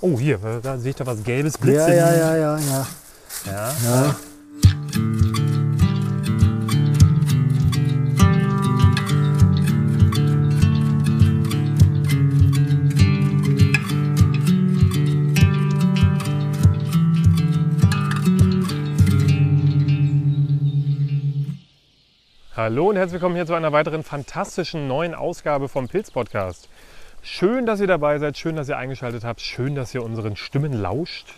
Oh, 0.00 0.16
hier, 0.16 0.38
da 0.62 0.78
sehe 0.78 0.90
ich 0.90 0.96
da 0.96 1.04
was 1.06 1.24
Gelbes 1.24 1.58
blitzen. 1.58 1.88
ja, 1.88 2.14
ja, 2.14 2.36
ja, 2.36 2.58
ja. 2.58 2.86
ja. 3.46 3.74
ja. 3.84 4.16
Hallo 22.54 22.90
und 22.90 22.96
herzlich 22.96 23.14
willkommen 23.14 23.34
hier 23.34 23.46
zu 23.46 23.54
einer 23.54 23.72
weiteren 23.72 24.04
fantastischen 24.04 24.86
neuen 24.86 25.16
Ausgabe 25.16 25.68
vom 25.68 25.88
Pilz 25.88 26.12
Podcast. 26.12 26.68
Schön, 27.22 27.66
dass 27.66 27.80
ihr 27.80 27.86
dabei 27.86 28.18
seid, 28.18 28.38
schön, 28.38 28.56
dass 28.56 28.68
ihr 28.68 28.78
eingeschaltet 28.78 29.24
habt, 29.24 29.40
schön, 29.40 29.74
dass 29.74 29.94
ihr 29.94 30.02
unseren 30.02 30.36
Stimmen 30.36 30.72
lauscht. 30.72 31.34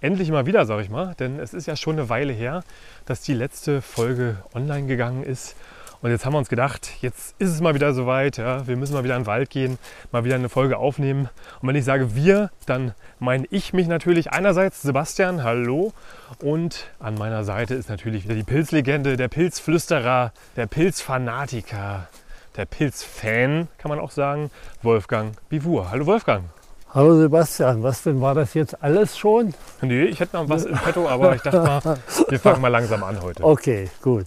Endlich 0.00 0.30
mal 0.30 0.44
wieder, 0.44 0.66
sag 0.66 0.80
ich 0.82 0.90
mal, 0.90 1.14
denn 1.18 1.38
es 1.38 1.54
ist 1.54 1.66
ja 1.66 1.76
schon 1.76 1.98
eine 1.98 2.08
Weile 2.08 2.32
her, 2.32 2.62
dass 3.06 3.22
die 3.22 3.32
letzte 3.32 3.80
Folge 3.80 4.36
online 4.54 4.86
gegangen 4.86 5.22
ist. 5.22 5.56
Und 6.02 6.10
jetzt 6.10 6.26
haben 6.26 6.34
wir 6.34 6.38
uns 6.38 6.50
gedacht, 6.50 6.90
jetzt 7.00 7.34
ist 7.38 7.48
es 7.48 7.62
mal 7.62 7.74
wieder 7.74 7.94
soweit. 7.94 8.36
Ja, 8.36 8.66
wir 8.66 8.76
müssen 8.76 8.92
mal 8.92 9.04
wieder 9.04 9.16
in 9.16 9.22
den 9.22 9.26
Wald 9.26 9.48
gehen, 9.48 9.78
mal 10.12 10.24
wieder 10.24 10.34
eine 10.34 10.50
Folge 10.50 10.76
aufnehmen. 10.76 11.30
Und 11.62 11.68
wenn 11.68 11.76
ich 11.76 11.86
sage 11.86 12.14
wir, 12.14 12.50
dann 12.66 12.92
meine 13.18 13.46
ich 13.50 13.72
mich 13.72 13.86
natürlich 13.86 14.30
einerseits 14.30 14.82
Sebastian, 14.82 15.42
hallo. 15.42 15.94
Und 16.42 16.90
an 16.98 17.14
meiner 17.14 17.42
Seite 17.44 17.74
ist 17.74 17.88
natürlich 17.88 18.24
wieder 18.24 18.34
die 18.34 18.42
Pilzlegende, 18.42 19.16
der 19.16 19.28
Pilzflüsterer, 19.28 20.34
der 20.56 20.66
Pilzfanatiker, 20.66 22.08
der 22.56 22.66
Pilzfan, 22.66 23.68
kann 23.78 23.88
man 23.88 23.98
auch 23.98 24.10
sagen, 24.10 24.50
Wolfgang 24.82 25.34
Bivur. 25.48 25.90
Hallo 25.90 26.06
Wolfgang. 26.06 26.44
Hallo 26.92 27.16
Sebastian, 27.20 27.82
was 27.82 28.02
denn 28.04 28.20
war 28.20 28.34
das 28.36 28.54
jetzt 28.54 28.80
alles 28.82 29.18
schon? 29.18 29.52
Nee, 29.82 30.04
ich 30.04 30.20
hätte 30.20 30.36
noch 30.36 30.48
was 30.48 30.64
im 30.64 30.76
Petto, 30.78 31.08
aber 31.08 31.34
ich 31.34 31.42
dachte 31.42 31.60
mal, 31.60 31.98
wir 32.28 32.38
fangen 32.38 32.60
mal 32.60 32.68
langsam 32.68 33.02
an 33.02 33.20
heute. 33.20 33.42
Okay, 33.42 33.90
gut. 34.00 34.26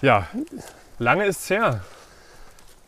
Ja, 0.00 0.28
lange 1.00 1.24
ist 1.26 1.40
es 1.40 1.50
her. 1.50 1.80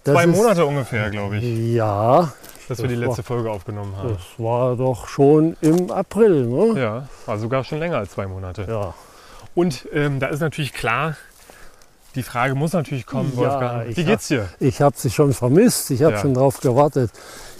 Das 0.04 0.14
Zwei 0.14 0.24
ist- 0.26 0.36
Monate 0.36 0.64
ungefähr, 0.64 1.10
glaube 1.10 1.38
ich, 1.38 1.74
Ja, 1.74 2.32
dass 2.68 2.78
wir 2.80 2.86
die 2.88 2.94
das 2.94 3.06
letzte 3.06 3.24
Folge 3.24 3.50
aufgenommen 3.50 3.96
haben. 3.96 4.10
das 4.14 4.22
war 4.38 4.76
doch 4.76 5.08
schon 5.08 5.56
im 5.62 5.90
April, 5.90 6.46
ne? 6.46 6.80
Ja, 6.80 7.08
war 7.26 7.38
sogar 7.38 7.64
schon 7.64 7.80
länger 7.80 7.96
als 7.96 8.12
zwei 8.12 8.28
Monate. 8.28 8.66
Ja. 8.68 8.94
Und 9.56 9.88
ähm, 9.92 10.20
da 10.20 10.28
ist 10.28 10.38
natürlich 10.40 10.72
klar, 10.72 11.16
die 12.16 12.22
Frage 12.22 12.54
muss 12.54 12.72
natürlich 12.72 13.06
kommen, 13.06 13.30
Ja, 13.34 13.36
Wolfgang. 13.36 13.96
Wie 13.96 14.04
geht's 14.04 14.28
dir? 14.28 14.48
Ich 14.58 14.80
habe 14.80 14.96
sie 14.98 15.10
schon 15.10 15.32
vermisst, 15.32 15.90
ich 15.90 16.02
habe 16.02 16.14
Ja. 16.14 16.20
schon 16.20 16.34
drauf 16.34 16.60
gewartet. 16.60 17.10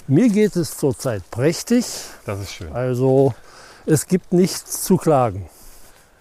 Mir 0.08 0.28
geht 0.28 0.56
es 0.56 0.76
zurzeit 0.76 1.22
prächtig, 1.30 1.84
Das 2.24 2.40
ist 2.40 2.52
schön. 2.52 2.72
also 2.72 3.34
es 3.86 4.06
gibt 4.06 4.32
nichts 4.32 4.82
zu 4.82 4.96
klagen. 4.96 5.48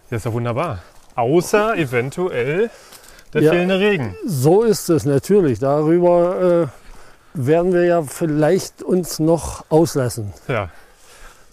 Das 0.10 0.18
ist 0.22 0.26
ja 0.26 0.34
wunderbar. 0.34 0.80
Außer 1.16 1.76
eventuell 1.78 2.70
der 3.34 3.42
Ja. 3.42 3.52
fehlende 3.52 3.80
Regen. 3.80 4.16
So 4.26 4.64
ist 4.64 4.90
es 4.90 5.06
natürlich. 5.06 5.60
Darüber 5.60 6.70
äh, 7.34 7.38
werden 7.48 7.74
wir 7.74 7.86
ja 7.86 8.02
vielleicht 8.04 8.84
uns 8.84 9.20
noch 9.20 9.66
auslassen. 9.70 10.34
Ja. 10.48 10.70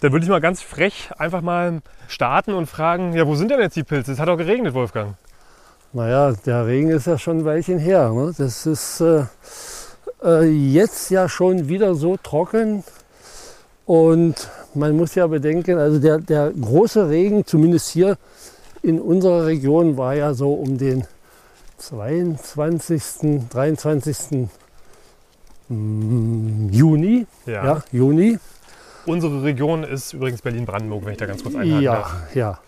Dann 0.01 0.11
würde 0.11 0.25
ich 0.25 0.29
mal 0.29 0.41
ganz 0.41 0.61
frech 0.61 1.09
einfach 1.17 1.41
mal 1.41 1.81
starten 2.07 2.53
und 2.53 2.65
fragen, 2.67 3.13
ja, 3.13 3.25
wo 3.25 3.35
sind 3.35 3.51
denn 3.51 3.59
jetzt 3.59 3.75
die 3.77 3.83
Pilze? 3.83 4.11
Es 4.11 4.19
hat 4.19 4.27
doch 4.27 4.37
geregnet, 4.37 4.73
Wolfgang. 4.73 5.15
Naja, 5.93 6.33
der 6.45 6.65
Regen 6.65 6.89
ist 6.89 7.05
ja 7.07 7.17
schon 7.19 7.39
ein 7.39 7.45
Weilchen 7.45 7.77
her. 7.77 8.09
Ne? 8.11 8.33
Das 8.37 8.65
ist 8.65 8.99
äh, 9.01 9.25
äh, 10.23 10.43
jetzt 10.49 11.11
ja 11.11 11.29
schon 11.29 11.67
wieder 11.67 11.93
so 11.95 12.17
trocken. 12.17 12.83
Und 13.85 14.49
man 14.73 14.95
muss 14.95 15.13
ja 15.13 15.27
bedenken, 15.27 15.77
also 15.77 15.99
der, 15.99 16.17
der 16.17 16.51
große 16.51 17.09
Regen, 17.09 17.45
zumindest 17.45 17.89
hier 17.89 18.17
in 18.81 18.99
unserer 18.99 19.45
Region, 19.45 19.97
war 19.97 20.15
ja 20.15 20.33
so 20.33 20.53
um 20.53 20.77
den 20.77 21.05
22., 21.77 23.03
23. 23.49 24.47
mm, 25.67 26.69
Juni. 26.69 27.27
Ja. 27.45 27.65
Ja, 27.65 27.83
Juni. 27.91 28.39
Unsere 29.05 29.43
Region 29.43 29.83
ist 29.83 30.13
übrigens 30.13 30.41
Berlin-Brandenburg, 30.41 31.05
wenn 31.05 31.11
ich 31.11 31.17
da 31.17 31.25
ganz 31.25 31.43
kurz 31.43 31.55
einhaken 31.55 31.81
Ja, 31.81 31.95
darf. 31.95 32.35
ja. 32.35 32.59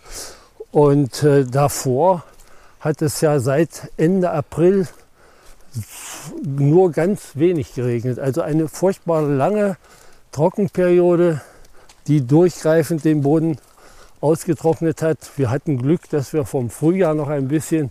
Und 0.70 1.22
äh, 1.22 1.44
davor 1.44 2.24
hat 2.80 3.02
es 3.02 3.20
ja 3.20 3.38
seit 3.40 3.90
Ende 3.96 4.30
April 4.30 4.86
nur 6.42 6.92
ganz 6.92 7.32
wenig 7.34 7.74
geregnet. 7.74 8.18
Also 8.18 8.42
eine 8.42 8.68
furchtbar 8.68 9.22
lange 9.22 9.76
Trockenperiode, 10.32 11.40
die 12.06 12.26
durchgreifend 12.26 13.04
den 13.04 13.22
Boden 13.22 13.58
ausgetrocknet 14.20 15.02
hat. 15.02 15.18
Wir 15.36 15.50
hatten 15.50 15.78
Glück, 15.78 16.08
dass 16.10 16.32
wir 16.32 16.44
vom 16.44 16.70
Frühjahr 16.70 17.14
noch 17.14 17.28
ein 17.28 17.48
bisschen 17.48 17.90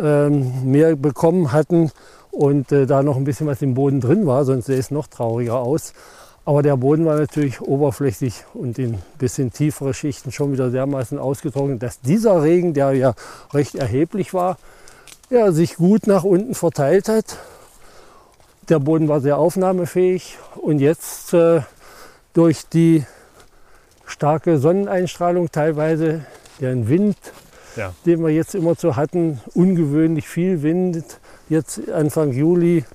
ähm, 0.00 0.70
mehr 0.70 0.96
bekommen 0.96 1.52
hatten 1.52 1.90
und 2.30 2.72
äh, 2.72 2.86
da 2.86 3.02
noch 3.02 3.16
ein 3.16 3.24
bisschen 3.24 3.46
was 3.46 3.62
im 3.62 3.74
Boden 3.74 4.00
drin 4.00 4.26
war, 4.26 4.44
sonst 4.44 4.66
sähe 4.66 4.78
es 4.78 4.90
noch 4.90 5.06
trauriger 5.06 5.60
aus. 5.60 5.92
Aber 6.48 6.62
der 6.62 6.78
Boden 6.78 7.04
war 7.04 7.16
natürlich 7.16 7.60
oberflächlich 7.60 8.42
und 8.54 8.78
in 8.78 8.96
bisschen 9.18 9.52
tiefere 9.52 9.92
Schichten 9.92 10.32
schon 10.32 10.50
wieder 10.50 10.70
dermaßen 10.70 11.18
ausgetrocknet, 11.18 11.82
dass 11.82 12.00
dieser 12.00 12.42
Regen, 12.42 12.72
der 12.72 12.92
ja 12.92 13.12
recht 13.52 13.74
erheblich 13.74 14.32
war, 14.32 14.56
ja, 15.28 15.52
sich 15.52 15.76
gut 15.76 16.06
nach 16.06 16.24
unten 16.24 16.54
verteilt 16.54 17.10
hat. 17.10 17.36
Der 18.70 18.78
Boden 18.78 19.08
war 19.08 19.20
sehr 19.20 19.36
aufnahmefähig 19.36 20.38
und 20.56 20.78
jetzt 20.78 21.34
äh, 21.34 21.60
durch 22.32 22.66
die 22.66 23.04
starke 24.06 24.56
Sonneneinstrahlung 24.56 25.52
teilweise, 25.52 26.24
den 26.62 26.88
Wind, 26.88 27.18
Ja. 27.76 27.92
den 28.06 28.22
wir 28.22 28.30
jetzt 28.30 28.54
immer 28.54 28.74
so 28.74 28.96
hatten, 28.96 29.42
ungewöhnlich 29.52 30.26
viel 30.26 30.62
Wind, 30.62 31.04
jetzt 31.50 31.90
Anfang 31.90 32.32
Juli, 32.32 32.86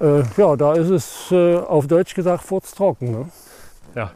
äh, 0.00 0.22
ja, 0.36 0.56
da 0.56 0.74
ist 0.74 0.90
es 0.90 1.32
äh, 1.32 1.56
auf 1.56 1.86
Deutsch 1.86 2.14
gesagt 2.14 2.44
furztrocken. 2.44 3.10
Ne? 3.10 3.28
Ja, 3.94 4.12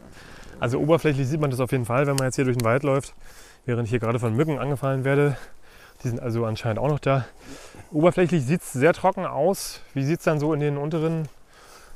also 0.59 0.79
oberflächlich 0.79 1.27
sieht 1.27 1.41
man 1.41 1.51
das 1.51 1.59
auf 1.59 1.71
jeden 1.71 1.85
Fall, 1.85 2.07
wenn 2.07 2.15
man 2.15 2.25
jetzt 2.25 2.35
hier 2.35 2.45
durch 2.45 2.57
den 2.57 2.65
Wald 2.65 2.83
läuft, 2.83 3.13
während 3.65 3.85
ich 3.85 3.89
hier 3.89 3.99
gerade 3.99 4.19
von 4.19 4.35
Mücken 4.35 4.59
angefallen 4.59 5.03
werde. 5.03 5.37
Die 6.03 6.09
sind 6.09 6.21
also 6.21 6.45
anscheinend 6.45 6.79
auch 6.79 6.89
noch 6.89 6.99
da. 6.99 7.25
Oberflächlich 7.91 8.45
sieht 8.45 8.61
es 8.61 8.73
sehr 8.73 8.93
trocken 8.93 9.25
aus. 9.25 9.81
Wie 9.93 10.03
sieht 10.03 10.19
es 10.19 10.25
dann 10.25 10.39
so 10.39 10.53
in 10.53 10.59
den 10.59 10.77
unteren? 10.77 11.27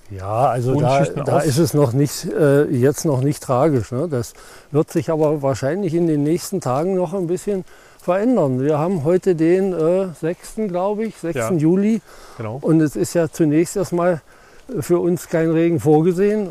Ja, 0.10 0.48
also 0.48 0.80
da, 0.80 1.04
da 1.04 1.40
ist 1.40 1.58
es 1.58 1.74
noch 1.74 1.92
nicht, 1.92 2.26
äh, 2.26 2.64
jetzt 2.66 3.04
noch 3.04 3.22
nicht 3.22 3.44
tragisch. 3.44 3.92
Ne? 3.92 4.08
Das 4.10 4.34
wird 4.72 4.90
sich 4.90 5.10
aber 5.10 5.42
wahrscheinlich 5.42 5.94
in 5.94 6.08
den 6.08 6.24
nächsten 6.24 6.62
Tagen 6.62 6.96
noch 6.96 7.14
ein 7.14 7.28
bisschen 7.28 7.66
verändern. 8.08 8.62
Wir 8.62 8.80
haben 8.80 9.04
heute 9.04 9.36
den 9.36 9.74
äh, 9.74 10.08
6. 10.22 10.56
glaube 10.70 11.04
ich, 11.04 11.18
6. 11.18 11.36
Ja. 11.36 11.52
Juli 11.52 12.02
Genau. 12.38 12.58
und 12.62 12.80
es 12.80 12.96
ist 12.96 13.14
ja 13.14 13.30
zunächst 13.30 13.76
erstmal 13.76 14.22
für 14.80 15.00
uns 15.00 15.28
kein 15.28 15.52
Regen 15.52 15.82
vorgesehen. 15.82 16.48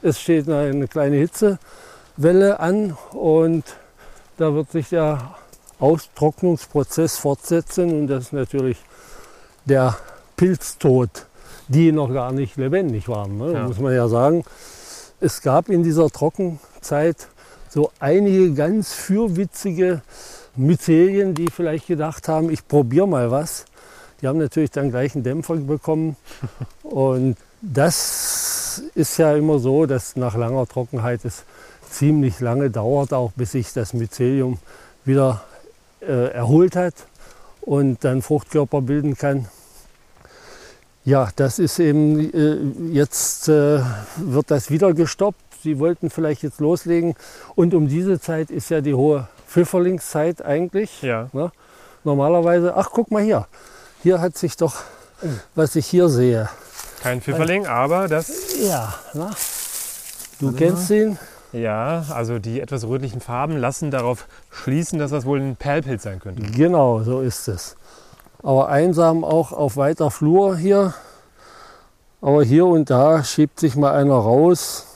Es 0.00 0.20
steht 0.20 0.48
eine 0.48 0.86
kleine 0.86 1.16
Hitzewelle 1.16 2.60
an 2.60 2.96
und 3.12 3.64
da 4.38 4.54
wird 4.54 4.70
sich 4.70 4.90
der 4.90 5.34
Austrocknungsprozess 5.80 7.16
fortsetzen 7.18 7.90
und 8.02 8.06
das 8.06 8.26
ist 8.26 8.32
natürlich 8.32 8.78
der 9.64 9.96
Pilztod, 10.36 11.10
die 11.66 11.90
noch 11.90 12.12
gar 12.12 12.30
nicht 12.30 12.56
lebendig 12.56 13.08
waren, 13.08 13.38
ne? 13.38 13.52
Ja. 13.54 13.66
muss 13.66 13.80
man 13.80 13.92
ja 13.92 14.06
sagen. 14.06 14.44
Es 15.20 15.42
gab 15.42 15.68
in 15.68 15.82
dieser 15.82 16.08
Trockenzeit 16.10 17.26
so 17.70 17.90
einige 17.98 18.54
ganz 18.54 18.92
fürwitzige 18.92 20.02
Myzelien, 20.58 21.34
die 21.34 21.50
vielleicht 21.50 21.86
gedacht 21.86 22.28
haben, 22.28 22.50
ich 22.50 22.66
probiere 22.66 23.06
mal 23.06 23.30
was. 23.30 23.64
Die 24.20 24.28
haben 24.28 24.38
natürlich 24.38 24.70
dann 24.70 24.90
gleich 24.90 25.14
einen 25.14 25.24
Dämpfer 25.24 25.56
bekommen. 25.56 26.16
Und 26.82 27.36
das 27.60 28.82
ist 28.94 29.16
ja 29.18 29.34
immer 29.34 29.58
so, 29.58 29.86
dass 29.86 30.16
nach 30.16 30.36
langer 30.36 30.66
Trockenheit 30.66 31.24
es 31.24 31.44
ziemlich 31.90 32.40
lange 32.40 32.70
dauert, 32.70 33.12
auch 33.12 33.32
bis 33.32 33.52
sich 33.52 33.72
das 33.72 33.94
Mycelium 33.94 34.58
wieder 35.04 35.44
äh, 36.00 36.32
erholt 36.32 36.76
hat 36.76 36.94
und 37.62 38.04
dann 38.04 38.22
Fruchtkörper 38.22 38.82
bilden 38.82 39.16
kann. 39.16 39.46
Ja, 41.04 41.30
das 41.36 41.58
ist 41.58 41.78
eben, 41.78 42.32
äh, 42.34 42.92
jetzt 42.92 43.48
äh, 43.48 43.80
wird 44.16 44.50
das 44.50 44.70
wieder 44.70 44.92
gestoppt. 44.92 45.40
Sie 45.62 45.78
wollten 45.78 46.10
vielleicht 46.10 46.42
jetzt 46.42 46.60
loslegen. 46.60 47.14
Und 47.54 47.74
um 47.74 47.88
diese 47.88 48.20
Zeit 48.20 48.50
ist 48.50 48.70
ja 48.70 48.80
die 48.80 48.94
hohe 48.94 49.28
Pfifferlingszeit 49.46 50.44
eigentlich. 50.44 51.02
Ja. 51.02 51.28
Ne? 51.32 51.50
Normalerweise, 52.04 52.76
ach 52.76 52.90
guck 52.92 53.10
mal 53.10 53.22
hier, 53.22 53.46
hier 54.02 54.20
hat 54.20 54.36
sich 54.36 54.56
doch, 54.56 54.74
was 55.54 55.76
ich 55.76 55.86
hier 55.86 56.08
sehe. 56.08 56.48
Kein 57.02 57.20
Pfifferling, 57.20 57.66
aber 57.66 58.08
das. 58.08 58.58
Ja, 58.60 58.94
na? 59.14 59.30
du 60.40 60.52
kennst 60.52 60.90
ihn? 60.90 61.18
Ja, 61.52 62.04
also 62.10 62.38
die 62.38 62.60
etwas 62.60 62.86
rötlichen 62.86 63.20
Farben 63.20 63.56
lassen 63.56 63.90
darauf 63.90 64.26
schließen, 64.50 64.98
dass 64.98 65.10
das 65.10 65.24
wohl 65.24 65.40
ein 65.40 65.56
Perlpilz 65.56 66.02
sein 66.02 66.18
könnte. 66.18 66.42
Genau, 66.42 67.02
so 67.02 67.20
ist 67.20 67.48
es. 67.48 67.76
Aber 68.42 68.68
einsam 68.68 69.24
auch 69.24 69.52
auf 69.52 69.76
weiter 69.76 70.10
Flur 70.10 70.56
hier. 70.56 70.94
Aber 72.20 72.42
hier 72.42 72.66
und 72.66 72.90
da 72.90 73.24
schiebt 73.24 73.60
sich 73.60 73.76
mal 73.76 73.92
einer 73.92 74.14
raus. 74.14 74.86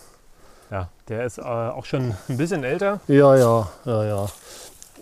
Der 1.11 1.25
ist 1.27 1.39
äh, 1.39 1.43
auch 1.43 1.85
schon 1.85 2.15
ein 2.29 2.37
bisschen 2.39 2.65
älter. 2.65 3.01
Ja, 3.09 3.37
ja, 3.37 3.69
ja, 3.85 4.05
ja. 4.05 4.27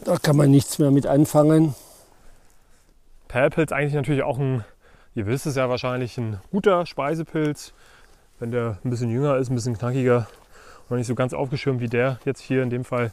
Da 0.05 0.17
kann 0.17 0.37
man 0.37 0.51
nichts 0.51 0.79
mehr 0.79 0.91
mit 0.91 1.07
anfangen. 1.07 1.75
Perlpilz 3.29 3.73
eigentlich 3.73 3.95
natürlich 3.95 4.23
auch 4.23 4.39
ein, 4.39 4.65
ihr 5.15 5.27
wisst 5.27 5.47
es 5.47 5.55
ja 5.57 5.69
wahrscheinlich, 5.69 6.17
ein 6.19 6.41
guter 6.51 6.87
Speisepilz. 6.87 7.73
Wenn 8.41 8.53
der 8.53 8.79
ein 8.85 8.91
bisschen 8.91 9.11
jünger 9.11 9.37
ist, 9.37 9.51
ein 9.51 9.55
bisschen 9.55 9.77
knackiger 9.77 10.27
und 10.89 10.97
nicht 10.97 11.09
so 11.09 11.15
ganz 11.15 11.35
aufgeschirmt 11.35 11.81
wie 11.81 11.89
der 11.89 12.19
jetzt 12.25 12.41
hier 12.41 12.63
in 12.63 12.71
dem 12.71 12.85
Fall, 12.85 13.13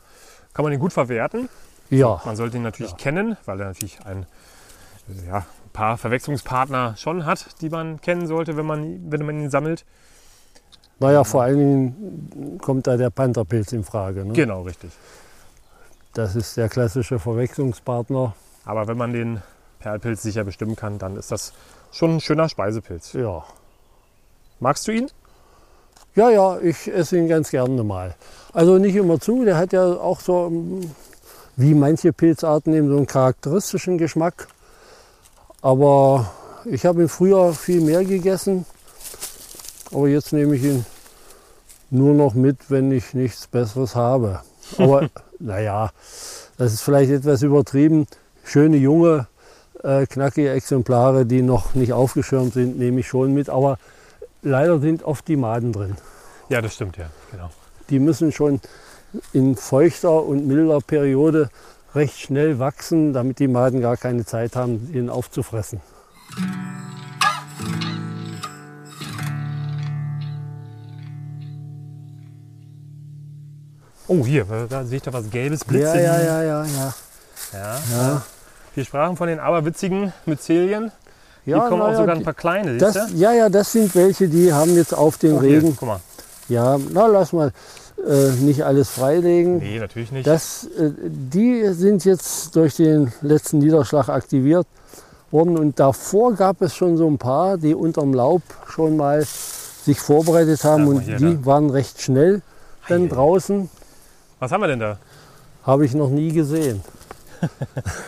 kann 0.53 0.63
man 0.63 0.71
ihn 0.71 0.80
gut 0.80 0.94
verwerten. 0.94 1.50
Ja, 1.89 2.21
Man 2.25 2.36
sollte 2.36 2.57
ihn 2.57 2.63
natürlich 2.63 2.92
Ja. 2.94 2.97
kennen, 2.97 3.36
weil 3.45 3.59
er 3.59 3.68
natürlich 3.68 4.00
ein, 4.06 4.25
ja, 5.27 5.45
paar 5.74 5.97
Verwechslungspartner 5.97 6.95
schon 6.95 7.25
hat, 7.25 7.62
die 7.62 7.69
man 7.69 8.00
kennen 8.00 8.25
sollte, 8.27 8.56
wenn 8.56 8.65
man, 8.65 9.12
wenn 9.12 9.25
man 9.25 9.39
ihn 9.39 9.50
sammelt. 9.50 9.83
Naja, 11.00 11.24
vor 11.24 11.44
allen 11.44 11.57
Dingen 11.57 12.59
kommt 12.62 12.88
da 12.88 12.97
der 12.97 13.09
Pantherpilz 13.09 13.74
in 13.74 13.83
Frage. 13.83 14.25
Ne? 14.25 14.33
Genau, 14.33 14.62
richtig. 14.62 14.92
Das 16.13 16.36
ist 16.36 16.56
der 16.56 16.69
klassische 16.69 17.19
Verwechslungspartner. 17.19 18.33
Aber 18.63 18.88
wenn 18.88 18.97
man 18.97 19.12
den 19.12 19.42
Perlpilz 19.80 20.24
sicher 20.24 20.44
bestimmen 20.44 20.75
kann, 20.75 20.97
dann 20.97 21.18
ist 21.18 21.31
das 21.31 21.53
schon 21.92 22.15
ein 22.15 22.21
schöner 22.21 22.47
Speisepilz. 22.47 23.13
Ja. 23.13 23.44
Magst 24.59 24.88
du 24.88 24.94
ihn? 24.94 25.09
Ja, 26.15 26.30
ja, 26.30 26.57
ich 26.59 26.88
esse 26.88 27.18
ihn 27.18 27.27
ganz 27.27 27.51
gerne 27.51 27.83
mal. 27.83 28.15
Also 28.53 28.77
nicht 28.77 28.95
immer 28.95 29.19
zu, 29.19 29.44
der 29.44 29.57
hat 29.57 29.74
ja 29.74 29.83
auch 29.86 30.21
so, 30.21 30.50
mm, 30.50 30.89
wie 31.57 31.74
manche 31.74 32.13
Pilzarten, 32.13 32.74
eben 32.74 32.88
so 32.88 32.95
einen 32.95 33.07
charakteristischen 33.07 33.97
Geschmack. 33.97 34.47
Aber 35.62 36.31
ich 36.63 36.86
habe 36.86 37.01
ihn 37.01 37.09
früher 37.09 37.53
viel 37.53 37.81
mehr 37.81 38.06
gegessen. 38.06 38.65
Aber 39.95 40.09
jetzt 40.09 40.33
nehme 40.33 40.57
ich 40.57 40.63
ihn 40.63 40.86
nur 41.89 42.13
noch 42.13 42.33
mit, 42.33 42.69
wenn 42.69 42.92
ich 42.92 43.13
nichts 43.13 43.47
Besseres 43.47 43.95
habe. 43.95 44.42
Aber 44.77 45.09
naja, 45.39 45.92
das 46.57 46.74
ist 46.74 46.81
vielleicht 46.81 47.12
etwas 47.12 47.44
übertrieben. 47.44 48.06
Schöne, 48.44 48.75
junge, 48.75 49.27
äh, 49.83 50.06
knackige 50.06 50.50
Exemplare, 50.50 51.25
die 51.25 51.42
noch 51.42 51.75
nicht 51.75 51.94
aufgeschirmt 51.94 52.53
sind, 52.53 52.77
nehme 52.77 53.00
ich 53.00 53.07
schon 53.07 53.33
mit. 53.33 53.50
Aber 53.50 53.77
leider 54.42 54.80
sind 54.80 55.03
oft 55.03 55.25
die 55.30 55.38
Maden 55.38 55.71
drin. 55.71 55.95
Ja, 56.50 56.62
das 56.62 56.74
stimmt, 56.74 56.97
ja. 56.97 57.06
Genau. 57.31 57.50
Die 57.89 58.00
müssen 58.00 58.33
schon 58.33 58.59
in 59.31 59.56
feuchter 59.56 60.25
und 60.25 60.45
milder 60.45 60.81
Periode 60.81 61.50
recht 61.95 62.19
schnell 62.19 62.59
wachsen, 62.59 63.13
damit 63.13 63.39
die 63.39 63.47
Maden 63.47 63.80
gar 63.80 63.95
keine 63.95 64.25
Zeit 64.25 64.57
haben, 64.57 64.89
ihn 64.94 65.09
aufzufressen. 65.09 65.80
Oh, 74.07 74.25
hier, 74.25 74.46
da 74.69 74.84
sehe 74.86 74.98
ich 74.98 75.04
da 75.04 75.12
was 75.13 75.30
Gelbes 75.30 75.62
Ja, 75.62 75.68
blitzen. 75.68 75.96
ja, 75.96 76.22
ja, 76.22 76.44
ja, 76.44 76.66
ja. 76.66 76.94
Ja. 77.54 77.80
ja. 77.92 78.22
Wir 78.75 78.86
sprachen 78.86 79.16
von 79.18 79.28
den 79.28 79.40
aberwitzigen 79.40 80.13
Myzelien. 80.25 80.92
ja 81.46 81.57
Hier 81.60 81.69
kommen 81.69 81.81
auch 81.81 81.90
ja, 81.90 81.96
sogar 81.98 82.13
ein 82.16 82.19
die- 82.19 82.24
paar 82.25 82.34
kleine, 82.34 82.78
das, 82.78 82.94
siehst 82.94 83.12
du? 83.12 83.16
ja, 83.18 83.31
ja, 83.34 83.50
das 83.50 83.72
sind 83.72 83.96
welche, 83.96 84.28
die 84.28 84.52
haben 84.54 84.75
jetzt 84.75 84.94
auf 84.94 85.18
den 85.18 85.38
Oh, 85.38 85.42
hier, 85.42 85.57
Regen. 85.62 85.75
guck 85.80 85.88
mal. 85.88 86.00
Ja, 86.50 86.78
na 86.92 87.07
lass 87.07 87.34
mal 87.34 87.52
äh, 88.07 88.30
nicht 88.42 88.63
alles 88.63 88.90
freilegen. 88.90 89.57
Nee, 89.57 89.80
natürlich 89.80 90.12
nicht. 90.12 90.28
Das, 90.28 90.66
äh, 90.78 90.92
die 91.07 91.74
sind 91.74 92.06
jetzt 92.06 92.56
durch 92.56 92.75
den 92.75 93.12
letzten 93.22 93.57
Niederschlag 93.60 94.10
aktiviert 94.10 94.68
worden 95.31 95.57
und 95.57 95.80
davor 95.80 96.34
gab 96.34 96.62
es 96.62 96.75
schon 96.75 96.98
so 96.98 97.07
ein 97.10 97.18
paar, 97.18 97.57
die 97.57 97.74
unterm 97.74 98.13
Laub 98.13 98.44
schon 98.69 98.98
mal 98.98 99.25
sich 99.86 100.00
vorbereitet 100.00 100.63
haben 100.63 100.86
mal 100.86 100.96
und 100.96 101.02
hier, 101.02 101.18
die 101.18 101.38
da. 101.38 101.46
waren 101.46 101.69
recht 101.72 102.02
schnell 102.02 102.42
dann 102.88 103.06
Ei. 103.06 103.07
draußen. 103.07 103.69
Was 104.39 104.51
haben 104.51 104.61
wir 104.61 104.67
denn 104.67 104.79
da? 104.79 104.97
Habe 105.63 105.85
ich 105.85 105.93
noch 105.93 106.09
nie 106.09 106.31
gesehen. 106.31 106.81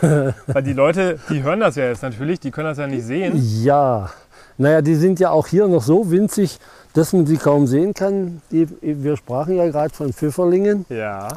Weil 0.46 0.62
die 0.62 0.72
Leute, 0.72 1.18
die 1.30 1.42
hören 1.42 1.60
das 1.60 1.76
ja 1.76 1.84
jetzt 1.86 2.02
natürlich, 2.02 2.40
die 2.40 2.50
können 2.50 2.68
das 2.68 2.78
ja 2.78 2.86
nicht 2.86 3.04
sehen. 3.04 3.32
Ja, 3.62 4.10
naja, 4.56 4.82
die 4.82 4.94
sind 4.94 5.20
ja 5.20 5.30
auch 5.30 5.46
hier 5.46 5.68
noch 5.68 5.82
so 5.82 6.10
winzig, 6.10 6.58
dass 6.92 7.12
man 7.12 7.26
sie 7.26 7.36
kaum 7.36 7.66
sehen 7.66 7.94
kann. 7.94 8.42
Die, 8.50 8.68
wir 8.80 9.16
sprachen 9.16 9.56
ja 9.56 9.68
gerade 9.68 9.94
von 9.94 10.12
Pfifferlingen. 10.12 10.84
Ja. 10.88 11.28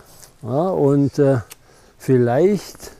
Ja, 0.42 0.50
und 0.70 1.20
äh, 1.20 1.38
vielleicht 1.98 2.92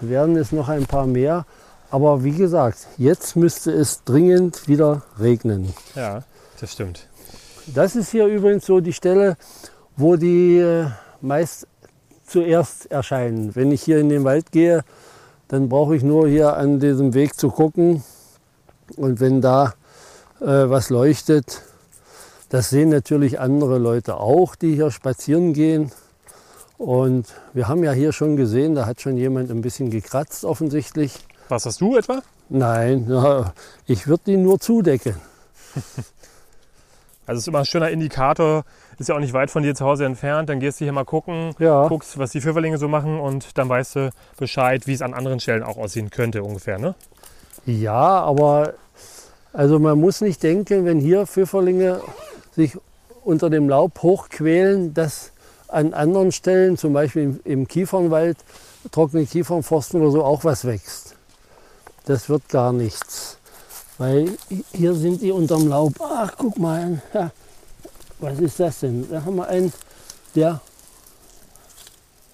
werden 0.00 0.36
es 0.36 0.52
noch 0.52 0.68
ein 0.68 0.86
paar 0.86 1.06
mehr. 1.06 1.46
Aber 1.90 2.24
wie 2.24 2.32
gesagt, 2.32 2.88
jetzt 2.98 3.36
müsste 3.36 3.70
es 3.70 4.02
dringend 4.04 4.66
wieder 4.66 5.02
regnen. 5.20 5.72
Ja, 5.94 6.22
das 6.60 6.72
stimmt. 6.72 7.06
Das 7.66 7.94
ist 7.94 8.10
hier 8.10 8.26
übrigens 8.26 8.66
so 8.66 8.80
die 8.80 8.92
Stelle, 8.92 9.36
wo 9.96 10.16
die 10.16 10.58
äh, 10.58 10.86
meist 11.22 11.66
zuerst 12.26 12.90
erscheinen. 12.90 13.54
Wenn 13.54 13.72
ich 13.72 13.82
hier 13.82 13.98
in 13.98 14.08
den 14.08 14.24
Wald 14.24 14.52
gehe, 14.52 14.84
dann 15.48 15.68
brauche 15.68 15.94
ich 15.94 16.02
nur 16.02 16.28
hier 16.28 16.56
an 16.56 16.80
diesem 16.80 17.14
Weg 17.14 17.38
zu 17.38 17.50
gucken. 17.50 18.02
Und 18.96 19.20
wenn 19.20 19.40
da 19.40 19.74
äh, 20.40 20.46
was 20.46 20.90
leuchtet, 20.90 21.62
das 22.48 22.70
sehen 22.70 22.90
natürlich 22.90 23.40
andere 23.40 23.78
Leute 23.78 24.16
auch, 24.16 24.56
die 24.56 24.74
hier 24.74 24.90
spazieren 24.90 25.52
gehen. 25.52 25.92
Und 26.78 27.26
wir 27.52 27.68
haben 27.68 27.84
ja 27.84 27.92
hier 27.92 28.12
schon 28.12 28.36
gesehen, 28.36 28.74
da 28.74 28.86
hat 28.86 29.00
schon 29.00 29.16
jemand 29.16 29.50
ein 29.50 29.62
bisschen 29.62 29.90
gekratzt 29.90 30.44
offensichtlich. 30.44 31.14
Was 31.48 31.64
hast 31.64 31.80
du 31.80 31.96
etwa? 31.96 32.22
Nein, 32.48 33.04
na, 33.08 33.54
ich 33.86 34.06
würde 34.06 34.24
die 34.26 34.36
nur 34.36 34.58
zudecken. 34.60 35.16
Also 37.24 37.38
es 37.38 37.44
ist 37.44 37.48
immer 37.48 37.60
ein 37.60 37.66
schöner 37.66 37.88
Indikator, 37.88 38.64
ist 38.98 39.08
ja 39.08 39.14
auch 39.14 39.20
nicht 39.20 39.32
weit 39.32 39.50
von 39.50 39.62
dir 39.62 39.74
zu 39.74 39.84
Hause 39.84 40.04
entfernt. 40.04 40.48
Dann 40.48 40.60
gehst 40.60 40.80
du 40.80 40.84
hier 40.84 40.92
mal 40.92 41.04
gucken, 41.04 41.54
Ja. 41.58 41.88
guckst, 41.88 42.18
was 42.18 42.30
die 42.30 42.40
Pfifferlinge 42.40 42.78
so 42.78 42.88
machen 42.88 43.18
und 43.20 43.56
dann 43.58 43.68
weißt 43.68 43.96
du 43.96 44.10
Bescheid, 44.36 44.86
wie 44.86 44.92
es 44.94 45.02
an 45.02 45.14
anderen 45.14 45.40
Stellen 45.40 45.62
auch 45.62 45.76
aussehen 45.76 46.10
könnte 46.10 46.42
ungefähr. 46.42 46.78
Ne? 46.78 46.94
Ja, 47.66 48.20
aber 48.20 48.74
also 49.52 49.78
man 49.78 50.00
muss 50.00 50.20
nicht 50.20 50.42
denken, 50.42 50.84
wenn 50.84 50.98
hier 51.00 51.26
Pfifferlinge 51.26 52.00
sich 52.54 52.76
unter 53.24 53.50
dem 53.50 53.68
Laub 53.68 54.02
hochquälen, 54.02 54.94
dass 54.94 55.32
an 55.68 55.94
anderen 55.94 56.32
Stellen, 56.32 56.76
zum 56.76 56.92
Beispiel 56.92 57.40
im, 57.44 57.66
Kiefernwald, 57.66 58.36
trockene 58.90 59.24
Kiefernforsten 59.24 60.00
oder 60.02 60.10
so, 60.10 60.24
auch 60.24 60.44
was 60.44 60.64
wächst. 60.66 61.16
Das 62.04 62.28
wird 62.28 62.48
gar 62.48 62.72
nichts. 62.72 63.38
Weil 63.96 64.30
hier 64.74 64.94
sind 64.94 65.22
die 65.22 65.30
unterm 65.30 65.68
Laub. 65.68 65.92
Ach, 66.00 66.32
guck 66.36 66.58
mal. 66.58 67.00
Ja, 67.14 67.30
was 68.22 68.38
ist 68.38 68.58
das 68.60 68.80
denn? 68.80 69.08
Da 69.10 69.24
haben 69.24 69.36
wir 69.36 69.46
einen, 69.48 69.72
der 70.34 70.60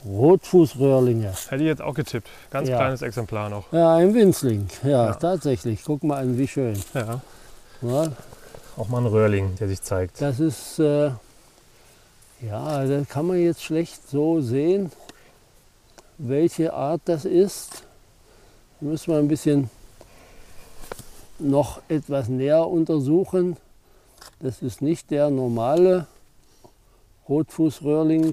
Rotfußröhrlinge. 0.06 1.32
Hätte 1.48 1.62
ich 1.62 1.68
jetzt 1.68 1.82
auch 1.82 1.94
getippt. 1.94 2.28
Ganz 2.50 2.68
Ja. 2.68 2.76
kleines 2.76 3.02
Exemplar 3.02 3.48
noch. 3.50 3.72
Ja, 3.72 3.96
ein 3.96 4.14
Winzling. 4.14 4.68
Ja, 4.84 5.06
Ja. 5.06 5.14
tatsächlich. 5.14 5.82
Guck 5.84 6.04
mal 6.04 6.22
an, 6.22 6.38
wie 6.38 6.46
schön. 6.48 6.78
Ja. 6.94 7.20
Ja, 7.82 8.12
Auch 8.76 8.88
mal 8.88 8.98
ein 8.98 9.06
Röhrling, 9.06 9.56
der 9.56 9.66
sich 9.68 9.82
zeigt. 9.82 10.20
Das 10.20 10.38
ist, 10.38 10.78
äh, 10.78 11.10
ja, 12.40 12.86
das 12.86 13.08
kann 13.08 13.26
man 13.26 13.38
jetzt 13.42 13.62
schlecht 13.64 14.08
so 14.08 14.40
sehen, 14.40 14.92
welche 16.18 16.72
Art 16.72 17.00
das 17.06 17.24
ist. 17.24 17.82
Da 18.80 18.86
müssen 18.86 19.12
wir 19.12 19.18
ein 19.18 19.26
bisschen 19.28 19.68
noch 21.40 21.80
etwas 21.88 22.28
näher 22.28 22.66
untersuchen. 22.68 23.56
Das 24.40 24.62
ist 24.62 24.82
nicht 24.82 25.10
der 25.10 25.30
normale 25.30 26.06
Rotfußröhrling, 27.28 28.32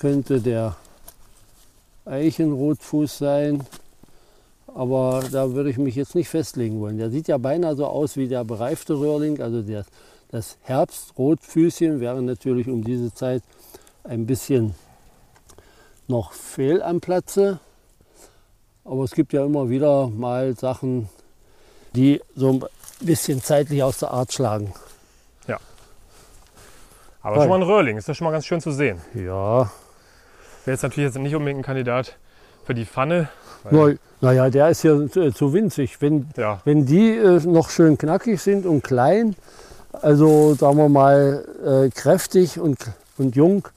könnte 0.00 0.40
der 0.40 0.74
Eichenrotfuß 2.04 3.18
sein. 3.18 3.64
Aber 4.74 5.22
da 5.30 5.52
würde 5.52 5.70
ich 5.70 5.78
mich 5.78 5.94
jetzt 5.94 6.16
nicht 6.16 6.28
festlegen 6.28 6.80
wollen. 6.80 6.98
Der 6.98 7.10
sieht 7.10 7.28
ja 7.28 7.38
beinahe 7.38 7.76
so 7.76 7.86
aus 7.86 8.16
wie 8.16 8.26
der 8.26 8.42
bereifte 8.42 8.94
Röhrling. 8.94 9.40
Also 9.40 9.62
der, 9.62 9.84
das 10.32 10.58
Herbstrotfüßchen 10.62 12.00
wäre 12.00 12.20
natürlich 12.20 12.66
um 12.68 12.82
diese 12.82 13.14
Zeit 13.14 13.44
ein 14.02 14.26
bisschen 14.26 14.74
noch 16.08 16.32
fehl 16.32 16.82
am 16.82 17.00
Platze. 17.00 17.60
Aber 18.84 19.04
es 19.04 19.12
gibt 19.12 19.32
ja 19.32 19.44
immer 19.44 19.70
wieder 19.70 20.08
mal 20.08 20.56
Sachen, 20.56 21.08
die 21.94 22.20
so 22.34 22.48
ein 23.02 23.06
bisschen 23.06 23.42
zeitlich 23.42 23.82
aus 23.82 23.98
der 23.98 24.10
Art 24.10 24.32
schlagen. 24.32 24.72
Aber 27.22 27.36
Toll. 27.36 27.44
schon 27.44 27.50
mal 27.50 27.56
ein 27.56 27.62
Röhrling, 27.62 27.96
ist 27.96 28.08
das 28.08 28.16
schon 28.16 28.24
mal 28.24 28.32
ganz 28.32 28.46
schön 28.46 28.60
zu 28.60 28.72
sehen. 28.72 29.00
Ja, 29.14 29.70
Wäre 30.64 30.74
jetzt 30.74 30.82
natürlich 30.82 31.08
jetzt 31.12 31.18
nicht 31.18 31.34
unbedingt 31.34 31.60
ein 31.60 31.64
Kandidat 31.64 32.16
für 32.64 32.74
die 32.74 32.84
Pfanne. 32.84 33.28
naja, 34.20 34.50
der 34.50 34.70
ist 34.70 34.82
ja 34.82 35.08
zu, 35.08 35.32
zu 35.32 35.52
winzig. 35.52 36.00
Wenn, 36.00 36.28
Ja, 36.36 36.60
Wenn 36.64 36.84
die 36.84 37.10
äh, 37.10 37.40
noch 37.46 37.70
schön 37.70 37.96
knackig 37.98 38.40
sind 38.40 38.66
und 38.66 38.82
klein, 38.82 39.36
also 39.92 40.54
sagen 40.54 40.76
wir 40.78 40.88
mal 40.88 41.44
äh, 41.64 41.90
kräftig 41.90 42.58
und, 42.58 42.78
und 43.18 43.36
jung, 43.36 43.68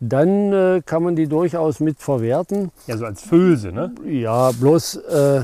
dann 0.00 0.52
äh, 0.52 0.82
kann 0.84 1.02
man 1.02 1.16
die 1.16 1.26
durchaus 1.26 1.80
mit 1.80 1.98
verwerten. 2.00 2.70
ja, 2.86 2.96
so 2.96 3.04
als 3.06 3.22
Füllse, 3.22 3.72
ne? 3.72 3.92
Ja, 4.06 4.52
bloß 4.52 4.96
äh, 4.96 5.40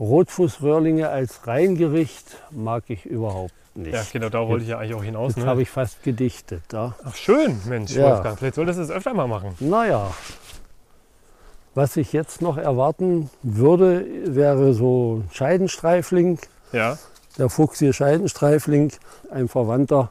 Rotfußröhrlinge 0.00 1.08
als 1.08 1.46
Reingericht 1.46 2.24
mag 2.50 2.84
ich 2.88 3.04
überhaupt 3.06 3.52
nicht. 3.74 3.94
Ja, 3.94 4.02
genau, 4.12 4.28
da 4.28 4.46
wollte 4.46 4.64
ich 4.64 4.70
ja 4.70 4.78
eigentlich 4.78 4.94
auch 4.94 5.02
hinaus. 5.02 5.34
Jetzt 5.34 5.44
Ne? 5.44 5.50
habe 5.50 5.62
ich 5.62 5.70
fast 5.70 6.02
gedichtet. 6.02 6.62
Ja. 6.72 6.94
Ach, 7.04 7.14
schön, 7.14 7.60
Mensch, 7.66 7.92
Ja. 7.92 8.10
Wolfgang. 8.14 8.38
Vielleicht 8.38 8.54
solltest 8.56 8.78
du 8.78 8.82
es 8.84 8.90
öfter 8.90 9.14
mal 9.14 9.26
machen. 9.26 9.54
Naja, 9.60 10.10
was 11.74 11.96
ich 11.96 12.12
jetzt 12.12 12.42
noch 12.42 12.56
erwarten 12.58 13.30
würde, 13.42 14.04
wäre 14.34 14.72
so 14.74 15.22
ein 15.22 15.28
Scheidenstreifling. 15.32 16.38
Ja, 16.72 16.98
Der 17.38 17.48
Fuchs 17.48 17.78
hier 17.78 17.92
Scheidenstreifling, 17.92 18.92
ein 19.30 19.48
Verwandter 19.48 20.10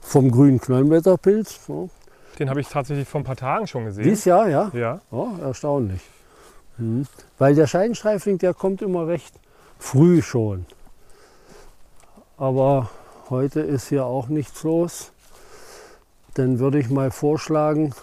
vom 0.00 0.30
grünen 0.30 0.60
Knollenblätterpilz. 0.60 1.60
Den 2.38 2.50
habe 2.50 2.60
ich 2.60 2.68
tatsächlich 2.68 3.08
vor 3.08 3.22
ein 3.22 3.24
paar 3.24 3.36
Tagen 3.36 3.66
schon 3.66 3.86
gesehen. 3.86 4.04
Dies 4.04 4.24
Jahr, 4.26 4.48
ja. 4.48 4.70
Ja, 4.74 5.00
Ja, 5.10 5.26
erstaunlich. 5.42 6.00
Mhm. 6.78 7.06
Weil 7.38 7.54
der 7.54 7.66
Scheidenstreifling, 7.66 8.38
der 8.38 8.54
kommt 8.54 8.82
immer 8.82 9.06
recht 9.06 9.34
früh 9.78 10.22
schon. 10.22 10.66
Aber 12.36 12.90
heute 13.30 13.60
ist 13.60 13.88
hier 13.88 14.04
auch 14.04 14.28
nichts 14.28 14.62
los. 14.62 15.12
Dann 16.34 16.58
würde 16.58 16.78
ich 16.80 16.90
mal 16.90 17.10
vorschlagen, 17.10 17.94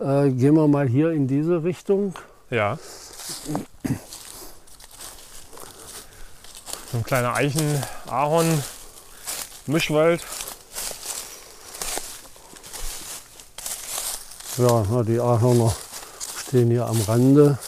äh, 0.00 0.30
gehen 0.30 0.54
wir 0.54 0.68
mal 0.68 0.86
hier 0.86 1.10
in 1.10 1.26
diese 1.26 1.64
Richtung. 1.64 2.14
ja. 2.50 2.78
So 6.90 6.96
ein 6.96 7.04
kleiner 7.04 7.34
Eichen-Ahorn-Mischwald. 7.34 10.24
Ja, 14.56 15.02
die 15.02 15.20
Ahorner 15.20 15.76
stehen 16.38 16.70
hier 16.70 16.86
am 16.86 16.98
Rande. 17.02 17.58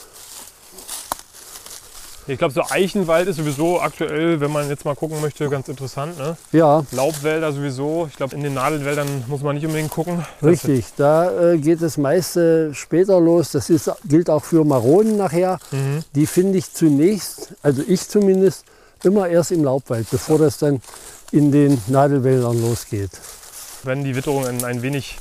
Ich 2.31 2.39
glaube, 2.39 2.55
so 2.55 2.63
Eichenwald 2.71 3.27
ist 3.27 3.37
sowieso 3.39 3.81
aktuell, 3.81 4.41
wenn 4.41 4.53
man 4.53 4.69
jetzt 4.69 4.85
mal 4.85 4.95
gucken 4.95 5.21
möchte, 5.21 5.49
ganz 5.49 5.69
interessant. 5.69 6.17
Ne? 6.17 6.37
Ja, 6.53 6.85
Laubwälder 6.93 7.53
sowieso. 7.53 8.07
Ich 8.09 8.17
glaube, 8.17 8.37
in 8.37 8.43
den 8.45 8.55
Nadelwäldern 8.55 9.25
muss 9.27 9.43
man 9.43 9.57
nicht 9.57 9.67
unbedingt 9.67 9.91
gucken. 9.91 10.25
richtig. 10.41 10.87
Da 10.97 11.53
äh, 11.53 11.59
geht 11.59 11.83
das 11.83 11.97
meiste 11.97 12.73
später 12.73 13.19
los. 13.19 13.51
Das 13.51 13.69
ist, 13.69 13.91
gilt 14.05 14.31
auch 14.31 14.45
für 14.45 14.65
Maronen 14.65 15.17
nachher. 15.17 15.59
Mhm. 15.73 16.05
Die 16.15 16.27
finde 16.27 16.59
ich 16.59 16.73
zunächst, 16.73 17.53
also 17.63 17.83
ich 17.87 18.09
zumindest, 18.09 18.65
immer 19.03 19.29
erst 19.29 19.51
im 19.51 19.65
Laubwald, 19.65 20.09
bevor 20.09 20.39
das 20.39 20.59
dann 20.59 20.81
in 21.33 21.51
den 21.51 21.83
Nadelwäldern 21.89 22.61
losgeht. 22.61 23.11
Wenn 23.83 24.05
die 24.05 24.15
Witterung 24.15 24.47
ein, 24.47 24.83
wenig 24.83 25.17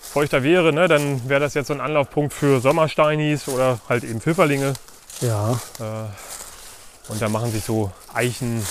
feuchter 0.00 0.42
wäre, 0.42 0.72
ne, 0.72 0.88
dann 0.88 1.28
wäre 1.28 1.40
das 1.40 1.54
jetzt 1.54 1.68
so 1.68 1.74
ein 1.74 1.80
Anlaufpunkt 1.80 2.32
für 2.32 2.60
Sommersteinis 2.60 3.46
oder 3.46 3.78
halt 3.88 4.02
eben 4.02 4.20
Pfifferlinge. 4.20 4.72
Ja, 5.20 5.60
Äh, 5.78 7.12
und 7.12 7.20
da 7.20 7.28
machen 7.28 7.50
sich 7.52 7.64
so 7.64 7.90
Eichen, 8.14 8.64